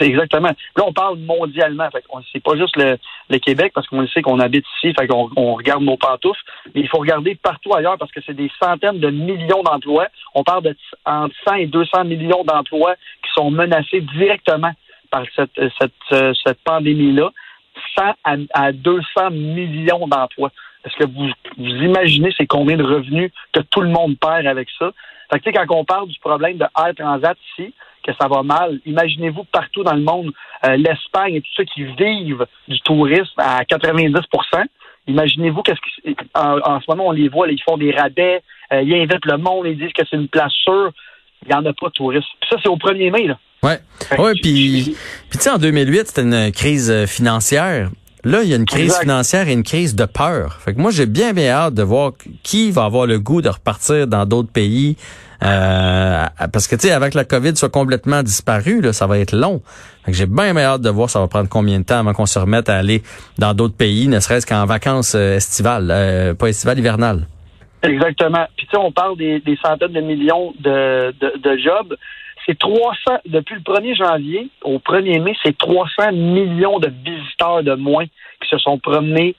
exactement. 0.00 0.50
Là, 0.76 0.84
on 0.86 0.92
parle 0.92 1.18
mondialement. 1.18 1.88
C'est 2.32 2.42
pas 2.42 2.56
juste 2.56 2.76
le, 2.76 2.98
Québec 3.38 3.72
parce 3.74 3.86
qu'on 3.86 4.06
sait 4.08 4.22
qu'on 4.22 4.40
habite 4.40 4.64
ici, 4.76 4.94
fait 4.98 5.06
qu'on 5.06 5.30
on 5.36 5.54
regarde 5.54 5.82
nos 5.82 5.96
pantoufles. 5.96 6.40
Mais 6.74 6.82
il 6.82 6.88
faut 6.88 6.98
regarder 6.98 7.34
partout 7.34 7.74
ailleurs 7.74 7.98
parce 7.98 8.12
que 8.12 8.20
c'est 8.24 8.34
des 8.34 8.50
centaines 8.60 8.98
de 8.98 9.10
millions 9.10 9.62
d'emplois. 9.62 10.08
On 10.34 10.42
parle 10.42 10.64
de 10.64 10.76
entre 11.04 11.34
100 11.46 11.54
et 11.54 11.66
200 11.66 12.04
millions 12.04 12.44
d'emplois 12.44 12.94
qui 13.22 13.30
sont 13.34 13.50
menacés 13.50 14.00
directement 14.00 14.72
par 15.10 15.22
cette, 15.34 15.60
cette, 15.78 16.62
pandémie-là. 16.64 17.30
100 17.96 18.02
à, 18.24 18.36
à 18.54 18.72
200 18.72 19.30
millions 19.30 20.06
d'emplois. 20.08 20.50
Est-ce 20.84 20.96
que 20.96 21.04
vous, 21.04 21.28
vous 21.56 21.82
imaginez 21.82 22.32
c'est 22.36 22.46
combien 22.46 22.76
de 22.76 22.84
revenus 22.84 23.30
que 23.52 23.60
tout 23.60 23.80
le 23.80 23.88
monde 23.88 24.18
perd 24.18 24.46
avec 24.46 24.68
ça? 24.78 24.90
Fait 25.30 25.40
que, 25.40 25.50
quand 25.50 25.76
on 25.76 25.84
parle 25.84 26.08
du 26.08 26.18
problème 26.20 26.56
de 26.56 26.64
Air 26.76 26.94
Transat 26.96 27.36
ici, 27.52 27.74
que 28.04 28.12
ça 28.20 28.28
va 28.28 28.42
mal, 28.42 28.80
imaginez-vous 28.86 29.44
partout 29.44 29.82
dans 29.82 29.94
le 29.94 30.02
monde, 30.02 30.32
euh, 30.64 30.76
l'Espagne 30.76 31.34
et 31.34 31.40
tout 31.40 31.52
ça 31.56 31.64
qui 31.64 31.84
vivent 31.84 32.46
du 32.68 32.80
tourisme 32.80 33.38
à 33.38 33.62
90% 33.64 34.22
Imaginez-vous 35.08 35.62
qu'est-ce 35.62 35.80
qui, 35.80 36.16
en, 36.34 36.58
en 36.58 36.80
ce 36.80 36.84
moment, 36.88 37.06
on 37.08 37.12
les 37.12 37.28
voit, 37.28 37.46
là, 37.46 37.54
ils 37.54 37.62
font 37.62 37.78
des 37.78 37.90
rabais, 37.92 38.42
euh, 38.72 38.82
ils 38.82 38.94
invitent 38.94 39.24
le 39.24 39.38
monde, 39.38 39.66
ils 39.66 39.78
disent 39.78 39.92
que 39.94 40.02
c'est 40.08 40.16
une 40.16 40.28
place 40.28 40.52
sûre. 40.52 40.92
Il 41.46 41.48
n'y 41.48 41.54
en 41.54 41.64
a 41.64 41.72
pas 41.72 41.86
de 41.86 41.92
tourisme. 41.92 42.26
Puis 42.40 42.50
ça, 42.50 42.56
c'est 42.62 42.68
au 42.68 42.76
1er 42.76 43.10
mai, 43.10 43.26
là. 43.26 43.38
Ouais. 43.62 43.78
Ouais, 44.18 44.32
puis 44.40 44.96
tu 45.32 45.38
sais 45.38 45.50
en 45.50 45.58
2008, 45.58 46.06
c'était 46.06 46.22
une 46.22 46.52
crise 46.52 46.90
euh, 46.90 47.06
financière. 47.06 47.90
Là, 48.22 48.42
il 48.42 48.50
y 48.50 48.52
a 48.52 48.56
une 48.56 48.66
crise 48.66 48.84
Exact. 48.84 49.00
financière 49.02 49.48
et 49.48 49.52
une 49.52 49.62
crise 49.62 49.96
de 49.96 50.04
peur. 50.04 50.58
Fait 50.60 50.74
que 50.74 50.80
moi, 50.80 50.90
j'ai 50.90 51.06
bien 51.06 51.32
bien 51.32 51.50
hâte 51.50 51.74
de 51.74 51.82
voir 51.82 52.12
qui 52.42 52.70
va 52.70 52.84
avoir 52.84 53.06
le 53.06 53.18
goût 53.18 53.40
de 53.40 53.48
repartir 53.48 54.06
dans 54.06 54.26
d'autres 54.26 54.52
pays. 54.52 54.96
Euh, 55.42 56.26
parce 56.52 56.66
que 56.66 56.74
tu 56.74 56.88
sais, 56.88 56.92
avec 56.92 57.14
la 57.14 57.24
COVID 57.24 57.56
soit 57.56 57.70
complètement 57.70 58.22
disparu, 58.22 58.82
ça 58.92 59.06
va 59.06 59.18
être 59.18 59.32
long. 59.32 59.62
J'ai 60.08 60.26
bien 60.26 60.56
hâte 60.56 60.80
de 60.80 60.90
voir 60.90 61.10
ça 61.10 61.20
va 61.20 61.28
prendre 61.28 61.48
combien 61.48 61.78
de 61.78 61.84
temps 61.84 62.00
avant 62.00 62.12
qu'on 62.12 62.26
se 62.26 62.38
remette 62.38 62.68
à 62.68 62.76
aller 62.76 63.02
dans 63.38 63.54
d'autres 63.54 63.76
pays, 63.76 64.08
ne 64.08 64.18
serait-ce 64.18 64.46
qu'en 64.46 64.64
vacances 64.66 65.14
euh, 65.14 65.36
estivales, 65.36 65.88
euh, 65.90 66.34
pas 66.34 66.48
estivales, 66.48 66.78
hivernales. 66.78 67.26
Exactement. 67.82 68.46
Puis 68.56 68.66
tu 68.66 68.72
sais, 68.72 68.82
on 68.82 68.90
parle 68.90 69.16
des, 69.16 69.42
centaines 69.64 69.92
de 69.92 70.00
millions 70.00 70.52
de, 70.58 71.14
de, 71.20 71.56
jobs. 71.58 71.96
C'est 72.44 72.58
300, 72.58 73.20
depuis 73.26 73.54
le 73.54 73.60
1er 73.60 73.96
janvier 73.96 74.48
au 74.64 74.78
1er 74.78 75.22
mai, 75.22 75.36
c'est 75.44 75.56
300 75.56 76.12
millions 76.12 76.80
de 76.80 76.90
visiteurs 77.04 77.62
de 77.62 77.74
moins 77.74 78.06
qui 78.06 78.48
se 78.50 78.58
sont 78.58 78.78
promenés 78.78 79.36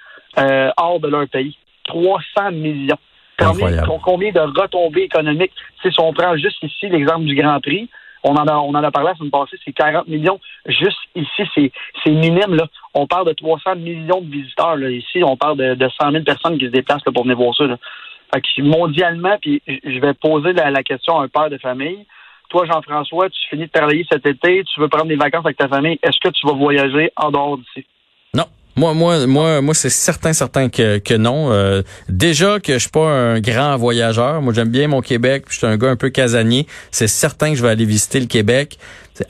hors 0.77 0.99
de 1.01 1.07
leur 1.09 1.27
pays. 1.27 1.57
300 1.87 2.51
millions. 2.51 2.97
Combien, 3.39 4.31
de 4.31 4.59
retombées 4.59 5.03
économiques? 5.03 5.53
Si 5.81 5.89
on 5.99 6.13
prend 6.13 6.35
juste 6.37 6.61
ici 6.63 6.89
l'exemple 6.89 7.25
du 7.25 7.35
Grand 7.35 7.59
Prix, 7.59 7.89
on 8.23 8.35
en 8.35 8.45
a, 8.47 8.55
on 8.57 8.71
en 8.71 8.83
a 8.83 8.91
parlé 8.91 9.09
la 9.09 9.15
semaine 9.15 9.31
passée, 9.31 9.57
c'est 9.63 9.71
40 9.71 10.07
millions. 10.07 10.39
Juste 10.65 10.97
ici, 11.15 11.43
c'est, 11.55 11.71
c'est 12.03 12.11
minime. 12.11 12.55
Là. 12.55 12.67
On 12.93 13.07
parle 13.07 13.27
de 13.27 13.33
300 13.33 13.75
millions 13.77 14.21
de 14.21 14.29
visiteurs. 14.29 14.75
Là. 14.75 14.89
Ici, 14.89 15.23
on 15.23 15.37
parle 15.37 15.57
de, 15.57 15.75
de 15.75 15.89
100 16.01 16.11
000 16.11 16.23
personnes 16.23 16.57
qui 16.57 16.65
se 16.65 16.71
déplacent 16.71 17.05
là, 17.05 17.11
pour 17.13 17.23
venir 17.23 17.37
voir 17.37 17.55
ça. 17.55 17.65
Là. 17.65 17.77
Fait 18.33 18.41
que 18.41 18.61
mondialement, 18.61 19.37
puis 19.41 19.61
je 19.67 19.99
vais 19.99 20.13
poser 20.13 20.53
la, 20.53 20.69
la 20.69 20.83
question 20.83 21.19
à 21.19 21.23
un 21.23 21.27
père 21.27 21.49
de 21.49 21.57
famille. 21.57 22.05
Toi, 22.49 22.65
Jean-François, 22.65 23.29
tu 23.29 23.39
finis 23.49 23.67
de 23.67 23.71
travailler 23.71 24.05
cet 24.11 24.25
été, 24.25 24.63
tu 24.63 24.79
veux 24.79 24.87
prendre 24.87 25.07
des 25.07 25.15
vacances 25.15 25.45
avec 25.45 25.57
ta 25.57 25.67
famille, 25.67 25.99
est-ce 26.01 26.19
que 26.19 26.29
tu 26.29 26.47
vas 26.47 26.53
voyager 26.53 27.11
en 27.15 27.29
dehors 27.31 27.57
d'ici? 27.57 27.85
Non. 28.33 28.45
Moi, 28.79 28.93
moi, 28.93 29.27
moi, 29.27 29.59
moi, 29.59 29.73
c'est 29.73 29.89
certain, 29.89 30.31
certain 30.31 30.69
que, 30.69 31.17
non. 31.17 31.51
Euh, 31.51 31.81
déjà 32.07 32.61
que 32.61 32.75
je 32.75 32.77
suis 32.77 32.89
pas 32.89 33.09
un 33.09 33.41
grand 33.41 33.75
voyageur. 33.75 34.41
Moi, 34.41 34.53
j'aime 34.53 34.69
bien 34.69 34.87
mon 34.87 35.01
Québec. 35.01 35.47
Je 35.49 35.57
suis 35.57 35.67
un 35.67 35.75
gars 35.75 35.89
un 35.89 35.97
peu 35.97 36.09
casanier. 36.09 36.65
C'est 36.89 37.09
certain 37.09 37.49
que 37.49 37.57
je 37.57 37.61
vais 37.61 37.71
aller 37.71 37.83
visiter 37.83 38.21
le 38.21 38.27
Québec. 38.27 38.79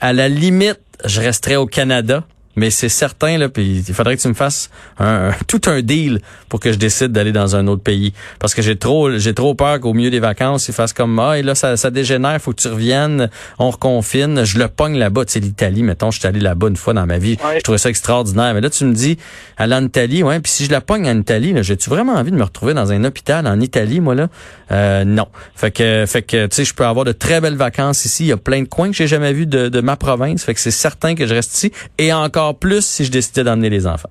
À 0.00 0.12
la 0.12 0.28
limite, 0.28 0.78
je 1.04 1.20
resterai 1.20 1.56
au 1.56 1.66
Canada. 1.66 2.22
Mais 2.56 2.70
c'est 2.70 2.88
certain, 2.88 3.38
là, 3.38 3.48
puis 3.48 3.84
il 3.86 3.94
faudrait 3.94 4.16
que 4.16 4.22
tu 4.22 4.28
me 4.28 4.34
fasses 4.34 4.70
un, 4.98 5.30
tout 5.46 5.60
un 5.66 5.82
deal 5.82 6.20
pour 6.48 6.58
que 6.58 6.72
je 6.72 6.78
décide 6.78 7.12
d'aller 7.12 7.32
dans 7.32 7.54
un 7.54 7.66
autre 7.68 7.82
pays. 7.82 8.12
Parce 8.40 8.54
que 8.54 8.62
j'ai 8.62 8.76
trop 8.76 9.18
j'ai 9.18 9.34
trop 9.34 9.54
peur 9.54 9.78
qu'au 9.80 9.94
milieu 9.94 10.10
des 10.10 10.18
vacances, 10.18 10.68
ils 10.68 10.74
fassent 10.74 10.92
comme 10.92 11.18
Ah, 11.20 11.38
et 11.38 11.42
là, 11.42 11.54
ça, 11.54 11.76
ça 11.76 11.90
dégénère, 11.90 12.40
faut 12.40 12.52
que 12.52 12.60
tu 12.60 12.68
reviennes, 12.68 13.30
on 13.58 13.70
reconfine, 13.70 14.44
je 14.44 14.58
le 14.58 14.66
pogne 14.68 14.98
là-bas. 14.98 15.24
Tu 15.26 15.34
sais, 15.34 15.40
l'Italie, 15.40 15.84
mettons, 15.84 16.10
je 16.10 16.18
suis 16.18 16.26
allé 16.26 16.40
là-bas 16.40 16.68
une 16.68 16.76
fois 16.76 16.92
dans 16.92 17.06
ma 17.06 17.18
vie. 17.18 17.38
Je 17.56 17.60
trouvais 17.60 17.78
ça 17.78 17.88
extraordinaire. 17.88 18.52
Mais 18.52 18.60
là, 18.60 18.70
tu 18.70 18.84
me 18.84 18.94
dis 18.94 19.16
aller 19.56 19.74
en 19.74 19.84
Italie, 19.84 20.22
ouais, 20.22 20.40
puis 20.40 20.50
si 20.50 20.64
je 20.64 20.70
la 20.70 20.80
pogne 20.80 21.08
en 21.08 21.18
Italie, 21.18 21.54
j'ai-tu 21.62 21.88
vraiment 21.88 22.14
envie 22.14 22.32
de 22.32 22.36
me 22.36 22.44
retrouver 22.44 22.74
dans 22.74 22.90
un 22.90 23.04
hôpital 23.04 23.46
en 23.46 23.60
Italie, 23.60 24.00
moi, 24.00 24.14
là? 24.14 24.28
Euh, 24.72 25.04
non. 25.04 25.26
Fait 25.54 25.70
que, 25.70 26.04
fait 26.06 26.22
que 26.22 26.46
tu 26.46 26.56
sais, 26.56 26.64
je 26.64 26.74
peux 26.74 26.84
avoir 26.84 27.04
de 27.04 27.12
très 27.12 27.40
belles 27.40 27.56
vacances 27.56 28.04
ici. 28.04 28.24
Il 28.24 28.28
y 28.28 28.32
a 28.32 28.36
plein 28.36 28.62
de 28.62 28.68
coins 28.68 28.90
que 28.90 28.96
j'ai 28.96 29.06
jamais 29.06 29.32
vus 29.32 29.46
de, 29.46 29.68
de 29.68 29.80
ma 29.80 29.96
province. 29.96 30.44
Fait 30.44 30.54
que 30.54 30.60
c'est 30.60 30.70
certain 30.70 31.14
que 31.14 31.26
je 31.26 31.34
reste 31.34 31.54
ici. 31.54 31.72
Et 31.98 32.12
encore 32.12 32.39
plus 32.58 32.84
si 32.84 33.04
je 33.04 33.10
décidais 33.10 33.44
d'emmener 33.44 33.70
les 33.70 33.86
enfants. 33.86 34.10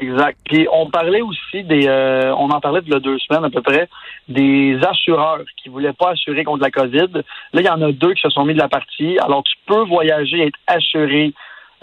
Exact. 0.00 0.38
Puis 0.44 0.66
on 0.72 0.88
parlait 0.90 1.22
aussi 1.22 1.64
des, 1.64 1.88
euh, 1.88 2.32
on 2.36 2.50
en 2.50 2.60
parlait 2.60 2.82
de 2.82 2.94
y 2.94 3.00
deux 3.00 3.18
semaines 3.18 3.44
à 3.44 3.50
peu 3.50 3.62
près, 3.62 3.88
des 4.28 4.78
assureurs 4.88 5.42
qui 5.60 5.68
voulaient 5.68 5.92
pas 5.92 6.10
assurer 6.10 6.44
contre 6.44 6.62
la 6.62 6.70
COVID. 6.70 7.08
Là, 7.52 7.60
il 7.60 7.64
y 7.64 7.68
en 7.68 7.82
a 7.82 7.90
deux 7.90 8.14
qui 8.14 8.22
se 8.22 8.30
sont 8.30 8.44
mis 8.44 8.54
de 8.54 8.58
la 8.58 8.68
partie. 8.68 9.18
Alors 9.18 9.42
tu 9.42 9.56
peux 9.66 9.84
voyager 9.84 10.38
et 10.38 10.46
être 10.46 10.58
assuré 10.68 11.32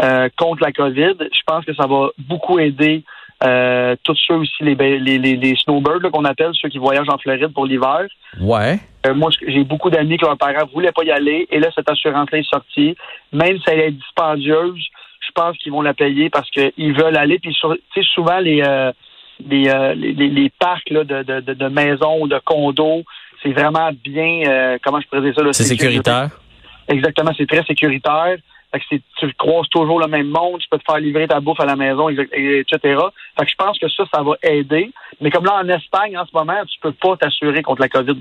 euh, 0.02 0.30
contre 0.38 0.64
la 0.64 0.72
COVID. 0.72 1.16
Je 1.20 1.42
pense 1.46 1.66
que 1.66 1.74
ça 1.74 1.88
va 1.88 2.10
beaucoup 2.18 2.58
aider 2.58 3.04
euh, 3.44 3.98
tous 4.04 4.18
ceux 4.28 4.36
aussi, 4.36 4.64
les, 4.64 4.76
les, 4.76 5.18
les, 5.18 5.56
snowbirds 5.58 6.10
qu'on 6.12 6.24
appelle, 6.24 6.52
ceux 6.54 6.70
qui 6.70 6.78
voyagent 6.78 7.10
en 7.10 7.18
Floride 7.18 7.54
pour 7.54 7.66
l'hiver. 7.66 8.06
Ouais. 8.40 8.80
moi, 9.14 9.30
j'ai 9.46 9.66
beaucoup 9.66 9.90
d'amis 9.90 10.18
que 10.18 10.26
leurs 10.26 10.38
parents 10.38 10.66
voulaient 10.74 10.94
pas 10.94 11.04
y 11.04 11.12
aller 11.12 11.46
et 11.52 11.60
là, 11.60 11.68
cette 11.76 11.90
assurance-là 11.90 12.38
est 12.38 12.50
sortie. 12.50 12.96
Même 13.34 13.58
si 13.58 13.64
elle 13.68 13.80
est 13.82 13.92
dispendieuse, 13.92 14.82
je 15.25 15.32
pense 15.34 15.58
qu'ils 15.58 15.72
vont 15.72 15.82
la 15.82 15.94
payer 15.94 16.29
parce 16.29 16.50
qu'ils 16.50 16.94
veulent 16.94 17.17
aller. 17.17 17.39
Puis 17.39 17.55
souvent 18.13 18.39
les, 18.39 18.62
euh, 18.62 18.91
euh, 19.51 19.94
les, 19.96 20.13
les, 20.13 20.29
les, 20.29 20.50
parcs 20.50 20.89
là, 20.89 21.03
de, 21.03 21.24
de, 21.24 21.53
de, 21.53 21.67
maisons 21.67 22.22
ou 22.22 22.27
de 22.27 22.39
condos, 22.44 23.03
c'est 23.44 23.51
vraiment 23.51 23.91
bien 24.03 24.44
euh, 24.48 24.77
comment 24.84 25.01
je 25.01 25.08
présente 25.08 25.36
ça? 25.36 25.53
C'est 25.53 25.63
sécuritaire? 25.63 26.29
Exactement, 26.88 27.32
c'est 27.38 27.48
très 27.48 27.63
sécuritaire. 27.63 28.38
Fait 28.72 28.79
que 28.79 28.96
tu 29.20 29.34
croises 29.38 29.70
toujours 29.70 30.00
le 30.00 30.08
même 30.08 30.27
monde, 30.27 30.60
tu 30.60 30.67
peux 30.70 30.77
te 30.77 30.84
faire 30.86 31.00
livrer 31.00 31.27
ta 31.27 31.39
bouffe 31.39 31.60
à 31.60 31.65
la 31.65 31.75
maison, 31.75 32.10
etc. 32.10 32.27
Fait 32.82 33.46
que 33.46 33.50
je 33.50 33.55
pense 33.58 33.79
que 33.79 33.88
ça, 33.89 34.03
ça 34.13 34.22
va 34.22 34.34
aider. 34.44 34.91
Mais 35.22 35.29
comme 35.29 35.46
là, 35.46 35.62
en 35.63 35.70
Espagne, 35.70 36.17
en 36.17 36.25
ce 36.25 36.32
moment, 36.34 36.65
tu 36.65 36.79
peux 36.82 36.91
pas 36.91 37.15
t'assurer 37.17 37.62
contre 37.62 37.82
la 37.82 37.89
COVID. 37.89 38.20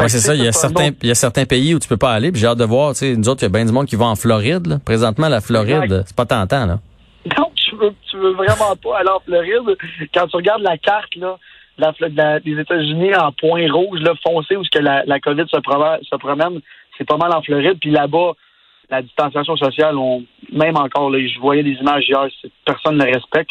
Ouais, 0.00 0.08
c'est 0.08 0.18
ça. 0.18 0.34
Il 0.34 0.42
y 0.42 0.48
a 0.48 0.52
certains, 0.52 0.90
il 1.02 1.08
y 1.08 1.10
a 1.10 1.14
certains 1.14 1.44
pays 1.44 1.74
où 1.74 1.78
tu 1.78 1.88
peux 1.88 1.96
pas 1.96 2.12
aller. 2.12 2.30
J'ai 2.34 2.46
hâte 2.46 2.58
de 2.58 2.64
voir. 2.64 2.92
Tu 2.92 2.98
sais, 2.98 3.16
nous 3.16 3.28
autres, 3.28 3.42
il 3.42 3.46
y 3.46 3.46
a 3.46 3.50
bien 3.50 3.64
du 3.64 3.72
monde 3.72 3.86
qui 3.86 3.96
va 3.96 4.06
en 4.06 4.16
Floride. 4.16 4.66
Là. 4.66 4.78
Présentement, 4.84 5.28
la 5.28 5.40
Floride, 5.40 6.02
c'est 6.06 6.16
pas 6.16 6.26
tentant 6.26 6.66
là. 6.66 6.78
Non, 7.38 7.50
tu 7.54 7.76
veux, 7.76 7.94
tu 8.10 8.18
veux 8.18 8.32
vraiment 8.32 8.76
pas 8.82 8.98
aller 8.98 9.08
en 9.08 9.20
Floride. 9.20 9.78
Quand 10.12 10.26
tu 10.26 10.36
regardes 10.36 10.62
la 10.62 10.76
carte 10.76 11.14
là, 11.16 11.38
la, 11.78 11.92
la, 12.00 12.40
des 12.40 12.58
États-Unis 12.58 13.14
en 13.14 13.32
point 13.32 13.70
rouge, 13.72 14.00
là, 14.00 14.12
foncé, 14.26 14.56
où 14.56 14.62
que 14.70 14.78
la, 14.78 15.04
la 15.06 15.20
COVID 15.20 15.44
se, 15.48 15.58
promène, 15.60 15.98
se 16.02 16.16
promène, 16.16 16.60
c'est 16.98 17.06
pas 17.06 17.16
mal 17.16 17.32
en 17.32 17.42
Floride. 17.42 17.78
Puis 17.80 17.90
là-bas, 17.90 18.32
la 18.90 19.02
distanciation 19.02 19.56
sociale, 19.56 19.96
on, 19.96 20.24
même 20.52 20.76
encore, 20.76 21.10
là, 21.10 21.18
je 21.18 21.38
voyais 21.40 21.62
des 21.62 21.76
images 21.80 22.04
hier, 22.08 22.26
personne 22.64 22.98
ne 22.98 23.04
respecte. 23.04 23.50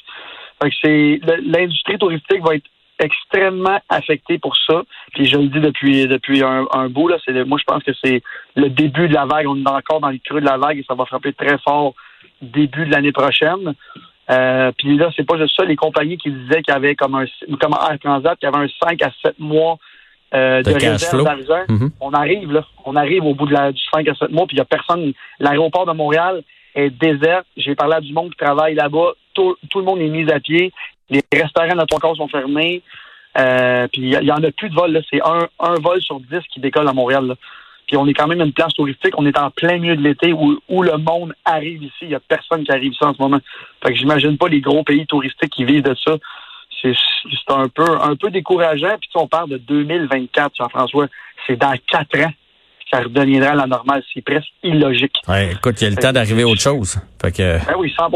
Fait 0.62 0.70
que 0.70 0.76
c'est 0.82 1.20
l'industrie 1.44 1.98
touristique 1.98 2.42
va 2.46 2.56
être 2.56 2.66
extrêmement 3.04 3.80
affecté 3.90 4.38
pour 4.38 4.56
ça. 4.58 4.84
Puis 5.14 5.26
je 5.26 5.38
le 5.38 5.48
dis 5.48 5.60
depuis 5.60 6.08
depuis 6.08 6.44
un, 6.44 6.66
un 6.72 6.90
bout 6.90 7.08
là, 7.08 7.18
c'est 7.26 7.44
moi 7.46 7.58
je 7.60 7.64
pense 7.66 7.84
que 7.84 7.92
c'est 8.04 8.22
le 8.56 8.70
début 8.70 9.08
de 9.08 9.14
la 9.14 9.26
vague. 9.26 9.48
On 9.48 9.58
est 9.58 9.68
encore 9.68 10.00
dans 10.00 10.10
le 10.10 10.20
creux 10.24 10.42
de 10.42 10.46
la 10.46 10.58
vague 10.58 10.78
et 10.78 10.86
ça 10.88 10.96
va 10.96 11.06
frapper 11.06 11.34
très 11.34 11.58
fort 11.60 11.94
début 12.42 12.86
de 12.86 12.92
l'année 12.92 13.12
prochaine. 13.12 13.74
Euh, 14.30 14.72
puis 14.78 14.98
là, 14.98 15.10
c'est 15.16 15.26
pas 15.26 15.38
juste 15.38 15.56
ça. 15.56 15.66
Les 15.66 15.76
compagnies 15.76 16.18
qui 16.18 16.32
disaient 16.32 16.62
qu'il 16.62 16.74
y 16.74 16.78
avait 16.78 16.96
comme 16.96 17.16
un 17.16 17.26
comme 17.60 17.74
Air 17.74 17.98
Transat, 18.00 18.38
qu'il 18.40 18.50
y 18.50 18.54
avait 18.54 18.66
un 18.66 18.88
5 18.90 19.02
à 19.02 19.12
7 19.24 19.40
mois 19.40 19.78
euh, 20.34 20.64
de, 20.64 20.72
de 20.72 20.74
réserve. 20.74 21.28
Mm-hmm. 21.68 21.92
On 22.00 22.12
arrive 22.12 22.52
là. 22.52 22.66
On 22.86 22.96
arrive 22.96 23.26
au 23.26 23.34
bout 23.34 23.48
de 23.48 23.54
la, 23.54 23.72
du 23.72 23.82
5 23.94 24.08
à 24.08 24.16
7 24.16 24.32
mois, 24.32 24.46
puis 24.48 24.56
il 24.56 24.60
y 24.60 24.62
a 24.62 24.66
personne. 24.66 25.14
L'aéroport 25.40 25.86
de 25.86 25.92
Montréal 25.92 26.44
est 26.76 26.90
désert. 26.90 27.44
J'ai 27.58 27.76
parlé 27.76 27.96
à 27.96 28.02
du 28.02 28.14
monde 28.14 28.32
qui 28.32 28.38
travaille 28.38 28.76
là-bas. 28.76 29.14
Tout, 29.34 29.58
tout, 29.70 29.80
le 29.80 29.86
monde 29.86 30.00
est 30.00 30.10
mis 30.10 30.32
à 30.32 30.40
pied. 30.40 30.72
Les 31.10 31.22
restaurants 31.34 31.76
dans 31.76 31.86
ton 31.86 31.98
corps 31.98 32.16
sont 32.16 32.28
fermés. 32.28 32.82
Euh, 33.38 33.88
puis 33.92 34.02
il 34.02 34.24
y, 34.24 34.32
en 34.32 34.44
a 34.44 34.52
plus 34.52 34.70
de 34.70 34.76
vols. 34.76 35.02
C'est 35.10 35.22
un, 35.22 35.48
un 35.60 35.76
vol 35.76 36.02
sur 36.02 36.20
dix 36.20 36.42
qui 36.54 36.60
décolle 36.60 36.88
à 36.88 36.94
Montréal. 36.94 37.36
Puis 37.88 37.98
on 37.98 38.08
est 38.08 38.14
quand 38.14 38.28
même 38.28 38.42
une 38.42 38.54
place 38.54 38.74
touristique. 38.74 39.14
On 39.18 39.26
est 39.26 39.38
en 39.38 39.50
plein 39.52 39.78
milieu 39.78 39.96
de 39.96 40.02
l'été 40.02 40.34
où, 40.34 40.60
où 40.70 40.84
le 40.84 40.98
monde 40.98 41.34
arrive 41.44 41.84
ici. 41.84 41.94
Il 42.04 42.10
n'y 42.10 42.16
a 42.16 42.20
personne 42.20 42.64
qui 42.64 42.72
arrive 42.72 42.94
ici 42.94 43.04
en 43.04 43.14
ce 43.14 43.22
moment. 43.22 43.40
Fait 43.84 43.92
que 43.92 44.00
j'imagine 44.00 44.38
pas 44.38 44.48
les 44.48 44.62
gros 44.62 44.84
pays 44.84 45.06
touristiques 45.06 45.52
qui 45.52 45.66
vivent 45.66 45.84
de 45.84 45.96
ça. 46.06 46.18
C'est 46.82 46.94
un 47.50 47.70
peu 47.70 47.86
un 48.02 48.16
peu 48.16 48.30
décourageant. 48.30 48.98
Puis 49.00 49.10
on 49.16 49.28
parle 49.28 49.50
de 49.50 49.58
2024, 49.58 50.54
Jean-François. 50.58 51.08
C'est 51.48 51.56
dans 51.56 51.74
quatre 51.88 52.20
ans 52.20 52.32
ça 52.94 53.02
redeviendra 53.02 53.52
à 53.52 53.56
la 53.56 53.68
normale. 53.68 54.04
C'est 54.14 54.24
presque 54.24 54.50
illogique. 54.62 55.16
Ouais, 55.28 55.54
écoute, 55.54 55.82
il 55.82 55.86
y 55.86 55.88
a 55.88 55.90
le 55.90 55.96
temps 55.96 56.12
d'arriver 56.12 56.44
à 56.44 56.48
autre 56.48 56.62
chose. 56.62 57.00
Fait 57.22 57.32
que... 57.32 57.66
Ben 57.66 57.76
oui, 57.78 57.92
100 57.98 58.10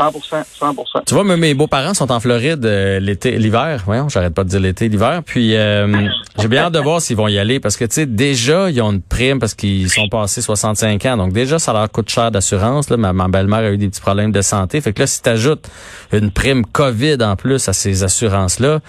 100 0.00 0.44
100 0.58 0.74
Tu 1.06 1.14
vois, 1.14 1.24
mes 1.24 1.54
beaux-parents 1.54 1.94
sont 1.94 2.10
en 2.10 2.20
Floride 2.20 2.64
euh, 2.64 3.00
l'été, 3.00 3.32
l'hiver. 3.32 3.82
Voyons, 3.84 4.08
j'arrête 4.08 4.34
pas 4.34 4.44
de 4.44 4.48
dire 4.48 4.60
l'été, 4.60 4.88
l'hiver. 4.88 5.22
Puis 5.24 5.54
euh, 5.56 6.08
j'ai 6.38 6.48
bien 6.48 6.64
hâte 6.64 6.72
de 6.72 6.78
voir 6.78 7.00
s'ils 7.02 7.16
vont 7.16 7.28
y 7.28 7.38
aller 7.38 7.60
parce 7.60 7.76
que 7.76 7.84
tu 7.84 7.94
sais 7.94 8.06
déjà 8.06 8.70
ils 8.70 8.80
ont 8.80 8.92
une 8.92 9.02
prime 9.02 9.38
parce 9.38 9.54
qu'ils 9.54 9.90
sont 9.90 10.08
passés 10.08 10.40
65 10.40 11.04
ans. 11.06 11.16
Donc 11.18 11.32
déjà 11.32 11.58
ça 11.58 11.72
leur 11.72 11.90
coûte 11.90 12.08
cher 12.08 12.30
d'assurance. 12.30 12.88
Là, 12.88 12.96
ma, 12.96 13.28
belle-mère 13.28 13.60
a 13.60 13.70
eu 13.70 13.78
des 13.78 13.88
petits 13.88 14.00
problèmes 14.00 14.32
de 14.32 14.42
santé. 14.42 14.80
Fait 14.80 14.92
que 14.92 15.00
là 15.00 15.06
si 15.06 15.20
tu 15.22 15.28
ajoutes 15.28 15.68
une 16.12 16.30
prime 16.30 16.64
Covid 16.64 17.18
en 17.22 17.36
plus 17.36 17.68
à 17.68 17.72
ces 17.72 18.02
assurances 18.02 18.58
là, 18.58 18.80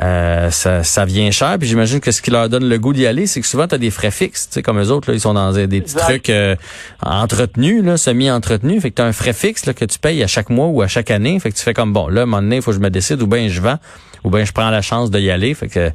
euh, 0.00 0.50
ça, 0.50 0.82
ça 0.82 1.04
vient 1.04 1.30
cher. 1.30 1.56
Puis 1.58 1.68
j'imagine 1.68 2.00
que 2.00 2.10
ce 2.10 2.20
qui 2.22 2.30
leur 2.30 2.48
donne 2.48 2.68
le 2.68 2.78
goût 2.78 2.92
d'y 2.92 3.06
aller, 3.06 3.26
c'est 3.26 3.40
que 3.40 3.46
souvent 3.46 3.68
tu 3.68 3.74
as 3.74 3.78
des 3.78 3.90
frais 3.90 4.10
fixes. 4.10 4.48
Tu 4.48 4.54
sais 4.54 4.62
comme 4.62 4.80
eux 4.80 4.90
autres 4.90 5.10
là, 5.10 5.14
ils 5.14 5.20
sont 5.20 5.34
dans 5.34 5.52
des, 5.52 5.80
petits 5.80 5.94
trucs 5.94 6.32
entretenus, 7.00 7.84
là, 7.84 7.96
semi-entretenus. 7.96 8.82
Fait 8.82 8.90
que 8.90 8.96
tu 8.96 9.02
as 9.02 9.06
un 9.06 9.12
frais 9.12 9.32
fixe 9.32 9.66
là, 9.66 9.74
que 9.74 9.84
tu 9.84 9.98
payes 9.98 10.22
à 10.22 10.26
chaque 10.26 10.50
mois 10.50 10.66
ou 10.66 10.82
à 10.82 10.88
chaque 10.88 11.10
année. 11.10 11.38
Fait 11.38 11.50
que 11.50 11.56
tu 11.56 11.62
fais 11.62 11.74
comme 11.74 11.92
bon, 11.92 12.08
là, 12.08 12.22
à 12.22 12.24
un 12.24 12.26
moment 12.26 12.42
donné, 12.42 12.56
il 12.56 12.62
faut 12.62 12.72
que 12.72 12.76
je 12.76 12.82
me 12.82 12.90
décide 12.90 13.22
ou 13.22 13.26
bien 13.26 13.48
je 13.48 13.60
vends 13.60 13.78
ou 14.24 14.30
bien 14.30 14.44
je 14.44 14.52
prends 14.52 14.70
la 14.70 14.82
chance 14.82 15.10
d'y 15.10 15.30
aller. 15.30 15.54
Fait 15.54 15.68
que 15.68 15.90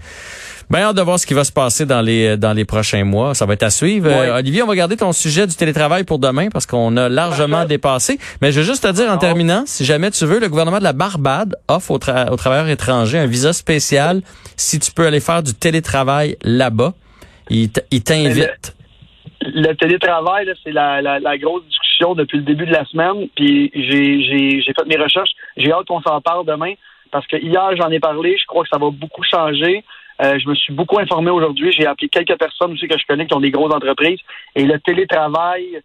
Bien 0.70 0.82
hâte 0.82 0.96
de 0.98 1.02
voir 1.02 1.18
ce 1.18 1.26
qui 1.26 1.34
va 1.34 1.44
se 1.44 1.52
passer 1.52 1.86
dans 1.86 2.02
les 2.02 2.38
dans 2.38 2.54
les 2.54 2.66
prochains 2.66 3.04
mois. 3.04 3.34
Ça 3.34 3.46
va 3.46 3.54
être 3.54 3.64
à 3.64 3.70
suivre. 3.70 4.08
Euh, 4.08 4.38
Olivier, 4.38 4.62
on 4.62 4.68
va 4.68 4.76
garder 4.76 4.98
ton 4.98 5.12
sujet 5.12 5.48
du 5.48 5.56
télétravail 5.56 6.04
pour 6.04 6.20
demain 6.20 6.50
parce 6.50 6.66
qu'on 6.66 6.96
a 6.98 7.10
largement 7.10 7.66
dépassé. 7.66 8.20
Mais 8.42 8.52
je 8.52 8.60
veux 8.60 8.66
juste 8.66 8.84
te 8.84 8.92
dire 8.92 9.12
en 9.12 9.18
terminant, 9.18 9.64
si 9.66 9.84
jamais 9.84 10.12
tu 10.12 10.26
veux, 10.26 10.40
le 10.40 10.48
gouvernement 10.48 10.80
de 10.80 10.84
la 10.84 10.94
Barbade 10.94 11.56
offre 11.68 11.92
aux, 11.92 11.98
travailleurs 11.98 12.70
étrangers 12.70 13.18
un 13.18 13.26
visa 13.26 13.52
spécial 13.54 14.22
si 14.58 14.80
tu 14.80 14.92
peux 14.92 15.08
aller 15.08 15.20
faire 15.20 15.42
du 15.42 15.54
télétravail 15.54 16.38
là-bas. 16.44 16.94
Il 17.50 17.72
t'invite. 17.72 18.76
Le, 19.42 19.74
télétravail, 19.74 20.52
c'est 20.64 20.72
la, 20.72 21.02
la, 21.02 21.20
la 21.20 21.38
grosse 21.38 21.64
depuis 22.16 22.38
le 22.38 22.44
début 22.44 22.66
de 22.66 22.72
la 22.72 22.86
semaine, 22.86 23.28
puis 23.36 23.72
j'ai 23.74 24.62
fait 24.74 24.86
mes 24.88 24.98
recherches. 24.98 25.32
J'ai 25.58 25.72
hâte 25.72 25.86
qu'on 25.88 26.02
s'en 26.02 26.22
parle 26.22 26.46
demain, 26.46 26.74
parce 27.12 27.26
que 27.28 27.38
hier, 27.38 27.70
j'en 27.78 27.90
ai 27.90 28.00
parlé, 28.00 28.38
je 28.40 28.46
crois 28.46 28.64
que 28.64 28.70
ça 28.70 28.78
va 28.78 28.90
beaucoup 28.90 29.24
changer. 29.24 29.84
Euh, 30.22 30.38
je 30.38 30.50
me 30.50 30.56
suis 30.56 30.74
beaucoup 30.74 31.00
informé 31.00 31.32
aujourd'hui. 31.32 31.72
J'ai 31.72 31.86
appelé 31.86 32.10
quelques 32.10 32.38
personnes 32.38 32.74
aussi 32.74 32.88
que 32.88 32.98
je 32.98 33.06
connais 33.08 33.26
qui 33.26 33.34
ont 33.34 33.40
des 33.40 33.52
grosses 33.52 33.74
entreprises. 33.74 34.20
Et 34.56 34.64
le 34.64 34.80
télétravail, 34.80 35.82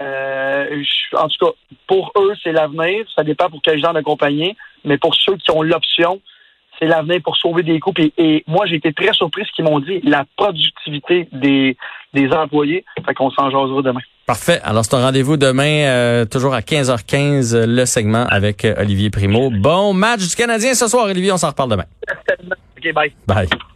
euh, 0.00 0.82
en 1.16 1.28
tout 1.28 1.46
cas, 1.46 1.52
pour 1.86 2.12
eux, 2.16 2.32
c'est 2.42 2.52
l'avenir. 2.52 3.04
Ça 3.14 3.22
dépend 3.22 3.50
pour 3.50 3.60
quel 3.62 3.80
genre 3.80 3.92
de 3.92 4.00
compagnie. 4.00 4.56
Mais 4.84 4.96
pour 4.96 5.14
ceux 5.14 5.36
qui 5.36 5.50
ont 5.50 5.62
l'option, 5.62 6.20
c'est 6.78 6.86
l'avenir 6.86 7.20
pour 7.22 7.36
sauver 7.36 7.62
des 7.62 7.78
coûts. 7.78 7.92
Et, 8.16 8.42
moi, 8.46 8.64
j'ai 8.66 8.76
été 8.76 8.92
très 8.92 9.12
surpris 9.12 9.44
ce 9.44 9.52
qu'ils 9.52 9.64
m'ont 9.64 9.80
dit, 9.80 10.00
la 10.02 10.24
productivité 10.36 11.28
des, 11.32 11.76
des 12.14 12.28
employés. 12.30 12.84
Fait 13.04 13.14
qu'on 13.14 13.30
s'en 13.30 13.50
jasera 13.50 13.82
demain. 13.82 14.00
Parfait. 14.26 14.60
Alors, 14.64 14.86
c'est 14.86 14.96
un 14.96 15.02
rendez-vous 15.02 15.36
demain, 15.36 15.84
euh, 15.84 16.24
toujours 16.24 16.54
à 16.54 16.60
15h15, 16.60 17.66
le 17.66 17.84
segment 17.84 18.24
avec 18.30 18.66
Olivier 18.78 19.10
Primo. 19.10 19.50
Bon 19.50 19.92
match 19.92 20.26
du 20.26 20.34
Canadien 20.34 20.72
ce 20.72 20.88
soir, 20.88 21.04
Olivier. 21.04 21.32
On 21.32 21.36
s'en 21.36 21.50
reparle 21.50 21.70
demain. 21.70 21.84
OK, 22.78 22.92
bye. 22.94 23.12
Bye. 23.26 23.48